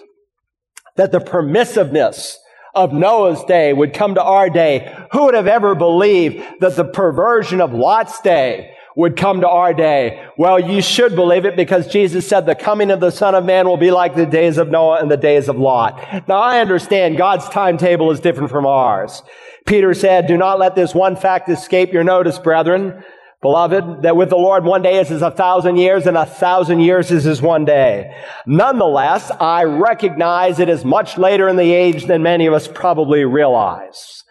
that 0.97 1.11
the 1.11 1.21
permissiveness 1.21 2.37
of 2.75 2.93
Noah's 2.93 3.43
day 3.45 3.73
would 3.73 3.95
come 3.95 4.15
to 4.15 4.23
our 4.23 4.51
day? 4.51 4.95
Who 5.13 5.25
would 5.25 5.35
have 5.35 5.47
ever 5.47 5.75
believed 5.75 6.45
that 6.61 6.77
the 6.77 6.85
perversion 6.85 7.61
of 7.61 7.73
Lot's 7.73 8.21
day 8.21 8.75
would 8.97 9.17
come 9.17 9.41
to 9.41 9.49
our 9.49 9.73
day. 9.73 10.27
Well, 10.37 10.59
you 10.59 10.83
should 10.83 11.15
believe 11.15 11.45
it 11.45 11.57
because 11.57 11.87
Jesus 11.87 12.29
said 12.29 12.47
the 12.47 12.55
coming 12.55 12.91
of 12.91 13.01
the 13.01 13.11
Son 13.11 13.35
of 13.35 13.45
Man 13.45 13.67
will 13.67 13.77
be 13.77 13.91
like 13.91 14.15
the 14.15 14.27
days 14.27 14.59
of 14.59 14.69
Noah 14.69 15.01
and 15.01 15.11
the 15.11 15.17
days 15.17 15.49
of 15.49 15.57
Lot. 15.57 16.29
Now 16.29 16.39
I 16.39 16.61
understand 16.61 17.17
God's 17.17 17.49
timetable 17.49 18.11
is 18.11 18.21
different 18.21 18.51
from 18.51 18.67
ours. 18.67 19.23
Peter 19.67 19.95
said, 19.95 20.27
do 20.27 20.37
not 20.37 20.59
let 20.59 20.75
this 20.75 20.95
one 20.95 21.17
fact 21.17 21.49
escape 21.49 21.93
your 21.93 22.05
notice, 22.05 22.39
brethren. 22.39 23.03
Beloved, 23.41 24.03
that 24.03 24.17
with 24.17 24.31
the 24.31 24.37
Lord 24.37 24.65
one 24.65 24.83
day 24.83 25.01
is 25.01 25.11
as 25.11 25.23
a 25.23 25.31
thousand 25.31 25.77
years 25.77 26.07
and 26.07 26.17
a 26.17 26.25
thousand 26.25 26.79
years 26.81 27.11
is 27.11 27.27
as 27.27 27.43
one 27.43 27.65
day. 27.65 28.15
Nonetheless, 28.47 29.33
I 29.33 29.65
recognize 29.65 30.61
it 30.61 30.69
is 30.69 30.85
much 30.85 31.19
later 31.19 31.49
in 31.49 31.57
the 31.57 31.73
age 31.73 32.07
than 32.07 32.23
many 32.23 32.47
of 32.47 32.55
us 32.55 32.69
probably 32.69 33.25
realize. 33.25 34.22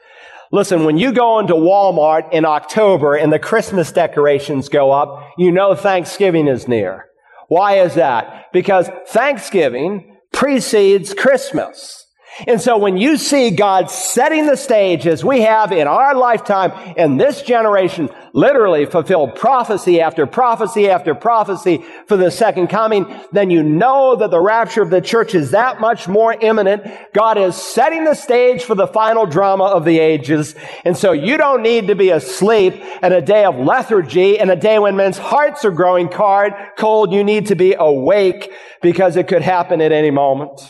Listen, 0.52 0.84
when 0.84 0.98
you 0.98 1.14
go 1.14 1.40
into 1.40 1.54
Walmart 1.54 2.32
in 2.34 2.44
October 2.44 3.16
and 3.16 3.32
the 3.32 3.40
Christmas 3.40 3.92
decorations 3.92 4.68
go 4.68 4.92
up, 4.92 5.30
you 5.38 5.52
know 5.52 5.76
Thanksgiving 5.76 6.48
is 6.48 6.68
near. 6.68 7.06
Why 7.48 7.80
is 7.80 7.96
that? 7.96 8.52
Because 8.52 8.90
Thanksgiving 9.08 10.18
precedes 10.34 11.14
Christmas. 11.14 12.06
And 12.48 12.62
so 12.62 12.78
when 12.78 12.98
you 12.98 13.17
see 13.17 13.52
God 13.52 13.91
setting 13.91 14.46
the 14.46 14.56
stage 14.56 15.06
as 15.06 15.24
we 15.24 15.41
have 15.41 15.72
in 15.72 15.88
our 15.88 16.15
lifetime 16.15 16.72
in 16.98 17.17
this 17.17 17.41
generation, 17.41 18.10
literally 18.34 18.86
fulfilled 18.86 19.36
prophecy 19.36 20.02
after 20.02 20.26
prophecy 20.26 20.89
after 20.89 21.13
prophecy 21.13 21.84
for 22.08 22.17
the 22.17 22.32
second 22.32 22.67
coming, 22.67 23.06
then 23.32 23.50
you 23.50 23.62
know 23.62 24.15
that 24.15 24.32
the 24.32 24.39
rapture 24.39 24.82
of 24.82 24.89
the 24.89 25.02
church 25.02 25.36
is 25.36 25.52
that 25.52 25.82
much 25.82 26.08
more 26.08 26.34
imminent. 26.34 26.84
God 27.13 27.38
is 27.38 27.56
setting 27.56 28.06
the 28.06 28.15
stage 28.15 28.63
for 28.63 28.76
the 28.76 28.88
final 28.88 29.26
drama 29.26 29.65
of 29.65 29.86
the 29.86 30.00
ages. 30.00 30.56
And 30.86 30.98
so 30.98 31.12
you 31.12 31.38
don't 31.38 31.62
need 31.62 31.88
to 31.88 31.96
be 31.96 32.10
asleep 32.10 32.76
in 33.04 33.12
a 33.12 33.22
day 33.22 33.44
of 33.44 33.58
lethargy 33.58 34.39
and 34.39 34.50
a 34.50 34.56
day 34.56 34.80
when 34.80 34.96
men's 34.96 35.17
hearts 35.17 35.65
are 35.65 35.72
growing 35.72 36.08
cold. 36.08 37.13
You 37.13 37.24
need 37.24 37.48
to 37.48 37.56
be 37.56 37.76
awake 37.78 38.52
because 38.82 39.15
it 39.15 39.28
could 39.28 39.41
happen 39.41 39.82
at 39.82 39.91
any 39.91 40.12
moment. 40.12 40.62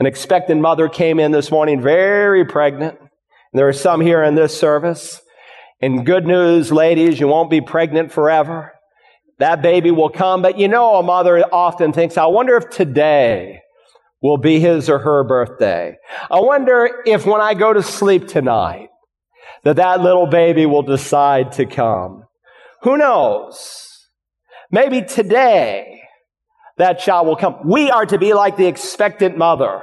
An 0.00 0.06
expectant 0.06 0.62
mother 0.62 0.88
came 0.88 1.20
in 1.20 1.30
this 1.30 1.50
morning 1.50 1.82
very 1.82 2.46
pregnant. 2.46 2.98
There 3.52 3.68
are 3.68 3.72
some 3.74 4.00
here 4.00 4.22
in 4.22 4.34
this 4.34 4.58
service. 4.58 5.20
And 5.82 6.06
good 6.06 6.26
news, 6.26 6.72
ladies, 6.72 7.20
you 7.20 7.28
won't 7.28 7.50
be 7.50 7.60
pregnant 7.60 8.10
forever. 8.10 8.72
That 9.40 9.60
baby 9.60 9.90
will 9.90 10.08
come. 10.08 10.40
But 10.40 10.58
you 10.58 10.68
know, 10.68 10.96
a 10.96 11.02
mother 11.02 11.44
often 11.52 11.92
thinks, 11.92 12.16
I 12.16 12.24
wonder 12.26 12.56
if 12.56 12.70
today 12.70 13.60
will 14.22 14.38
be 14.38 14.58
his 14.58 14.88
or 14.88 15.00
her 15.00 15.22
birthday. 15.22 15.96
I 16.30 16.40
wonder 16.40 17.02
if 17.04 17.26
when 17.26 17.42
I 17.42 17.52
go 17.52 17.74
to 17.74 17.82
sleep 17.82 18.26
tonight, 18.26 18.88
that 19.64 19.76
that 19.76 20.00
little 20.00 20.26
baby 20.26 20.64
will 20.64 20.82
decide 20.82 21.52
to 21.52 21.66
come. 21.66 22.24
Who 22.84 22.96
knows? 22.96 23.86
Maybe 24.70 25.02
today 25.02 26.00
that 26.78 27.00
child 27.00 27.26
will 27.26 27.36
come. 27.36 27.56
We 27.66 27.90
are 27.90 28.06
to 28.06 28.16
be 28.16 28.32
like 28.32 28.56
the 28.56 28.66
expectant 28.66 29.36
mother. 29.36 29.82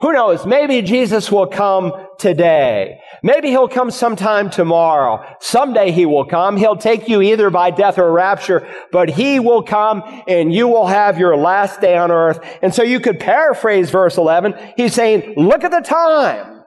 Who 0.00 0.12
knows? 0.14 0.46
Maybe 0.46 0.80
Jesus 0.80 1.30
will 1.30 1.46
come 1.46 1.92
today. 2.18 3.00
Maybe 3.22 3.48
he'll 3.48 3.68
come 3.68 3.90
sometime 3.90 4.48
tomorrow. 4.48 5.22
Someday 5.40 5.90
he 5.90 6.06
will 6.06 6.24
come. 6.24 6.56
He'll 6.56 6.76
take 6.76 7.06
you 7.06 7.20
either 7.20 7.50
by 7.50 7.70
death 7.70 7.98
or 7.98 8.10
rapture, 8.10 8.66
but 8.92 9.10
he 9.10 9.40
will 9.40 9.62
come 9.62 10.02
and 10.26 10.54
you 10.54 10.68
will 10.68 10.86
have 10.86 11.18
your 11.18 11.36
last 11.36 11.82
day 11.82 11.98
on 11.98 12.10
earth. 12.10 12.40
And 12.62 12.74
so 12.74 12.82
you 12.82 12.98
could 12.98 13.20
paraphrase 13.20 13.90
verse 13.90 14.16
11. 14.16 14.54
He's 14.76 14.94
saying, 14.94 15.34
look 15.36 15.64
at 15.64 15.70
the 15.70 15.80
time. 15.80 16.59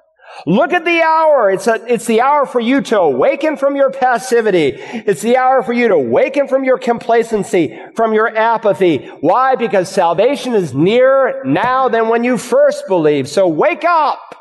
Look 0.45 0.73
at 0.73 0.85
the 0.85 1.01
hour. 1.01 1.49
It's, 1.51 1.67
a, 1.67 1.83
it's 1.91 2.05
the 2.05 2.21
hour 2.21 2.45
for 2.45 2.59
you 2.59 2.81
to 2.81 2.99
awaken 2.99 3.57
from 3.57 3.75
your 3.75 3.91
passivity. 3.91 4.73
It's 4.75 5.21
the 5.21 5.37
hour 5.37 5.63
for 5.63 5.73
you 5.73 5.87
to 5.87 5.93
awaken 5.95 6.47
from 6.47 6.63
your 6.63 6.77
complacency, 6.77 7.79
from 7.95 8.13
your 8.13 8.35
apathy. 8.35 9.07
Why? 9.21 9.55
Because 9.55 9.89
salvation 9.89 10.53
is 10.53 10.73
nearer 10.73 11.41
now 11.45 11.87
than 11.87 12.09
when 12.09 12.23
you 12.23 12.37
first 12.37 12.87
believed. 12.87 13.29
So 13.29 13.47
wake 13.47 13.85
up. 13.85 14.35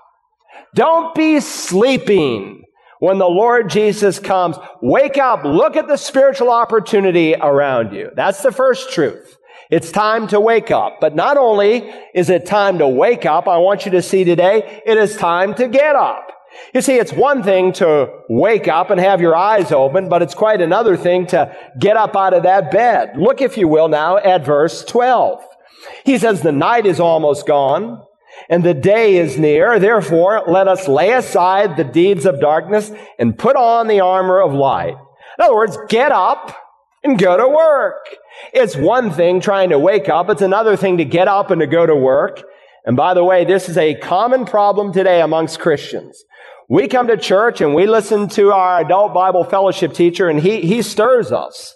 Don't 0.74 1.14
be 1.14 1.40
sleeping 1.40 2.64
when 2.98 3.18
the 3.18 3.28
Lord 3.28 3.68
Jesus 3.68 4.18
comes. 4.18 4.56
Wake 4.80 5.18
up. 5.18 5.44
Look 5.44 5.76
at 5.76 5.88
the 5.88 5.96
spiritual 5.96 6.50
opportunity 6.50 7.34
around 7.34 7.92
you. 7.92 8.10
That's 8.14 8.42
the 8.42 8.52
first 8.52 8.90
truth. 8.92 9.36
It's 9.72 9.90
time 9.90 10.26
to 10.28 10.38
wake 10.38 10.70
up. 10.70 11.00
But 11.00 11.16
not 11.16 11.38
only 11.38 11.90
is 12.14 12.28
it 12.28 12.44
time 12.44 12.76
to 12.76 12.86
wake 12.86 13.24
up, 13.24 13.48
I 13.48 13.56
want 13.56 13.86
you 13.86 13.92
to 13.92 14.02
see 14.02 14.22
today, 14.22 14.82
it 14.84 14.98
is 14.98 15.16
time 15.16 15.54
to 15.54 15.66
get 15.66 15.96
up. 15.96 16.30
You 16.74 16.82
see, 16.82 16.96
it's 16.96 17.14
one 17.14 17.42
thing 17.42 17.72
to 17.74 18.12
wake 18.28 18.68
up 18.68 18.90
and 18.90 19.00
have 19.00 19.22
your 19.22 19.34
eyes 19.34 19.72
open, 19.72 20.10
but 20.10 20.20
it's 20.20 20.34
quite 20.34 20.60
another 20.60 20.94
thing 20.94 21.26
to 21.28 21.56
get 21.78 21.96
up 21.96 22.14
out 22.14 22.34
of 22.34 22.42
that 22.42 22.70
bed. 22.70 23.16
Look, 23.16 23.40
if 23.40 23.56
you 23.56 23.66
will, 23.66 23.88
now 23.88 24.18
at 24.18 24.44
verse 24.44 24.84
12. 24.84 25.42
He 26.04 26.18
says, 26.18 26.42
the 26.42 26.52
night 26.52 26.84
is 26.84 27.00
almost 27.00 27.46
gone 27.46 28.04
and 28.50 28.62
the 28.62 28.74
day 28.74 29.16
is 29.16 29.38
near. 29.38 29.78
Therefore, 29.78 30.42
let 30.46 30.68
us 30.68 30.86
lay 30.86 31.12
aside 31.12 31.78
the 31.78 31.84
deeds 31.84 32.26
of 32.26 32.42
darkness 32.42 32.92
and 33.18 33.38
put 33.38 33.56
on 33.56 33.88
the 33.88 34.00
armor 34.00 34.42
of 34.42 34.52
light. 34.52 34.98
In 35.38 35.44
other 35.44 35.54
words, 35.54 35.78
get 35.88 36.12
up 36.12 36.54
and 37.04 37.18
go 37.18 37.36
to 37.36 37.48
work. 37.48 38.16
It's 38.52 38.76
one 38.76 39.10
thing 39.10 39.40
trying 39.40 39.70
to 39.70 39.78
wake 39.78 40.08
up. 40.08 40.30
It's 40.30 40.42
another 40.42 40.76
thing 40.76 40.98
to 40.98 41.04
get 41.04 41.28
up 41.28 41.50
and 41.50 41.60
to 41.60 41.66
go 41.66 41.86
to 41.86 41.94
work. 41.94 42.42
And 42.84 42.96
by 42.96 43.14
the 43.14 43.24
way, 43.24 43.44
this 43.44 43.68
is 43.68 43.76
a 43.76 43.94
common 43.94 44.44
problem 44.44 44.92
today 44.92 45.20
amongst 45.20 45.60
Christians. 45.60 46.24
We 46.68 46.88
come 46.88 47.08
to 47.08 47.16
church 47.16 47.60
and 47.60 47.74
we 47.74 47.86
listen 47.86 48.28
to 48.30 48.52
our 48.52 48.80
adult 48.80 49.12
Bible 49.14 49.44
fellowship 49.44 49.92
teacher 49.92 50.28
and 50.28 50.40
he, 50.40 50.62
he 50.62 50.82
stirs 50.82 51.30
us. 51.30 51.74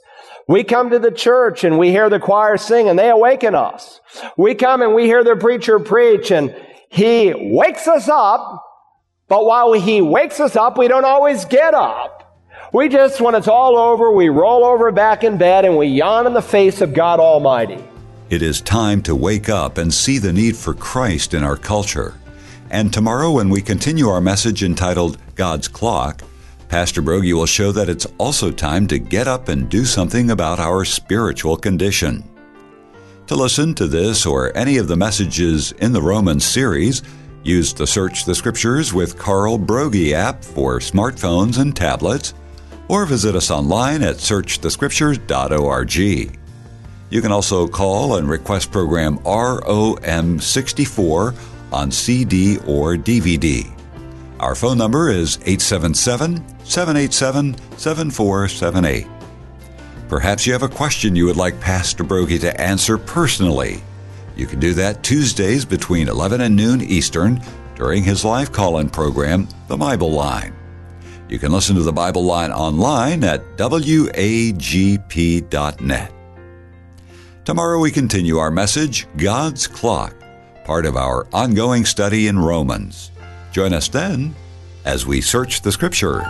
We 0.48 0.62
come 0.62 0.90
to 0.90 0.98
the 0.98 1.10
church 1.10 1.64
and 1.64 1.78
we 1.78 1.90
hear 1.90 2.08
the 2.08 2.20
choir 2.20 2.56
sing 2.56 2.88
and 2.88 2.98
they 2.98 3.10
awaken 3.10 3.54
us. 3.54 4.00
We 4.36 4.54
come 4.54 4.80
and 4.80 4.94
we 4.94 5.04
hear 5.04 5.24
the 5.24 5.36
preacher 5.36 5.80
preach 5.80 6.30
and 6.30 6.54
he 6.88 7.34
wakes 7.34 7.88
us 7.88 8.08
up. 8.08 8.64
But 9.28 9.44
while 9.44 9.72
he 9.72 10.00
wakes 10.00 10.38
us 10.38 10.54
up, 10.54 10.78
we 10.78 10.86
don't 10.86 11.04
always 11.04 11.44
get 11.44 11.74
up. 11.74 12.15
We 12.72 12.88
just, 12.88 13.20
when 13.20 13.36
it's 13.36 13.46
all 13.46 13.76
over, 13.76 14.10
we 14.10 14.28
roll 14.28 14.64
over 14.64 14.90
back 14.90 15.22
in 15.22 15.38
bed 15.38 15.64
and 15.64 15.76
we 15.76 15.86
yawn 15.86 16.26
in 16.26 16.32
the 16.32 16.42
face 16.42 16.80
of 16.80 16.94
God 16.94 17.20
Almighty. 17.20 17.82
It 18.28 18.42
is 18.42 18.60
time 18.60 19.02
to 19.02 19.14
wake 19.14 19.48
up 19.48 19.78
and 19.78 19.94
see 19.94 20.18
the 20.18 20.32
need 20.32 20.56
for 20.56 20.74
Christ 20.74 21.32
in 21.32 21.44
our 21.44 21.56
culture. 21.56 22.14
And 22.68 22.92
tomorrow, 22.92 23.30
when 23.30 23.50
we 23.50 23.62
continue 23.62 24.08
our 24.08 24.20
message 24.20 24.64
entitled 24.64 25.16
God's 25.36 25.68
Clock, 25.68 26.22
Pastor 26.68 27.00
Broggi 27.00 27.32
will 27.32 27.46
show 27.46 27.70
that 27.70 27.88
it's 27.88 28.06
also 28.18 28.50
time 28.50 28.88
to 28.88 28.98
get 28.98 29.28
up 29.28 29.48
and 29.48 29.68
do 29.68 29.84
something 29.84 30.32
about 30.32 30.58
our 30.58 30.84
spiritual 30.84 31.56
condition. 31.56 32.24
To 33.28 33.36
listen 33.36 33.74
to 33.74 33.86
this 33.86 34.26
or 34.26 34.56
any 34.56 34.76
of 34.78 34.88
the 34.88 34.96
messages 34.96 35.70
in 35.72 35.92
the 35.92 36.02
Romans 36.02 36.44
series, 36.44 37.04
use 37.44 37.72
the 37.72 37.86
Search 37.86 38.24
the 38.24 38.34
Scriptures 38.34 38.92
with 38.92 39.16
Carl 39.16 39.56
Broggi 39.56 40.12
app 40.12 40.42
for 40.42 40.80
smartphones 40.80 41.60
and 41.60 41.76
tablets 41.76 42.34
or 42.88 43.06
visit 43.06 43.34
us 43.34 43.50
online 43.50 44.02
at 44.02 44.16
searchthescriptures.org. 44.16 46.38
You 47.08 47.22
can 47.22 47.30
also 47.32 47.68
call 47.68 48.16
and 48.16 48.28
request 48.28 48.72
program 48.72 49.18
ROM64 49.18 51.36
on 51.72 51.90
CD 51.90 52.58
or 52.66 52.96
DVD. 52.96 53.72
Our 54.40 54.54
phone 54.54 54.78
number 54.78 55.08
is 55.08 55.38
877 55.44 56.44
787 56.64 57.56
7478. 57.78 59.06
Perhaps 60.08 60.46
you 60.46 60.52
have 60.52 60.62
a 60.62 60.68
question 60.68 61.16
you 61.16 61.26
would 61.26 61.36
like 61.36 61.58
Pastor 61.60 62.04
Broggi 62.04 62.40
to 62.40 62.60
answer 62.60 62.96
personally. 62.98 63.82
You 64.36 64.46
can 64.46 64.60
do 64.60 64.74
that 64.74 65.02
Tuesdays 65.02 65.64
between 65.64 66.08
11 66.08 66.42
and 66.42 66.54
noon 66.54 66.80
Eastern 66.82 67.40
during 67.74 68.04
his 68.04 68.24
live 68.24 68.52
call 68.52 68.78
in 68.78 68.88
program, 68.88 69.48
The 69.68 69.76
Bible 69.76 70.12
Line. 70.12 70.54
You 71.28 71.38
can 71.40 71.50
listen 71.50 71.74
to 71.76 71.82
the 71.82 71.92
Bible 71.92 72.24
Line 72.24 72.52
online 72.52 73.24
at 73.24 73.56
wagp.net. 73.56 74.12
Tomorrow 77.44 77.78
we 77.80 77.90
continue 77.90 78.38
our 78.38 78.50
message, 78.50 79.06
God's 79.16 79.66
Clock, 79.66 80.14
part 80.64 80.86
of 80.86 80.96
our 80.96 81.26
ongoing 81.32 81.84
study 81.84 82.28
in 82.28 82.38
Romans. 82.38 83.10
Join 83.52 83.72
us 83.72 83.88
then 83.88 84.34
as 84.84 85.04
we 85.06 85.20
search 85.20 85.62
the 85.62 85.72
Scriptures. 85.72 86.22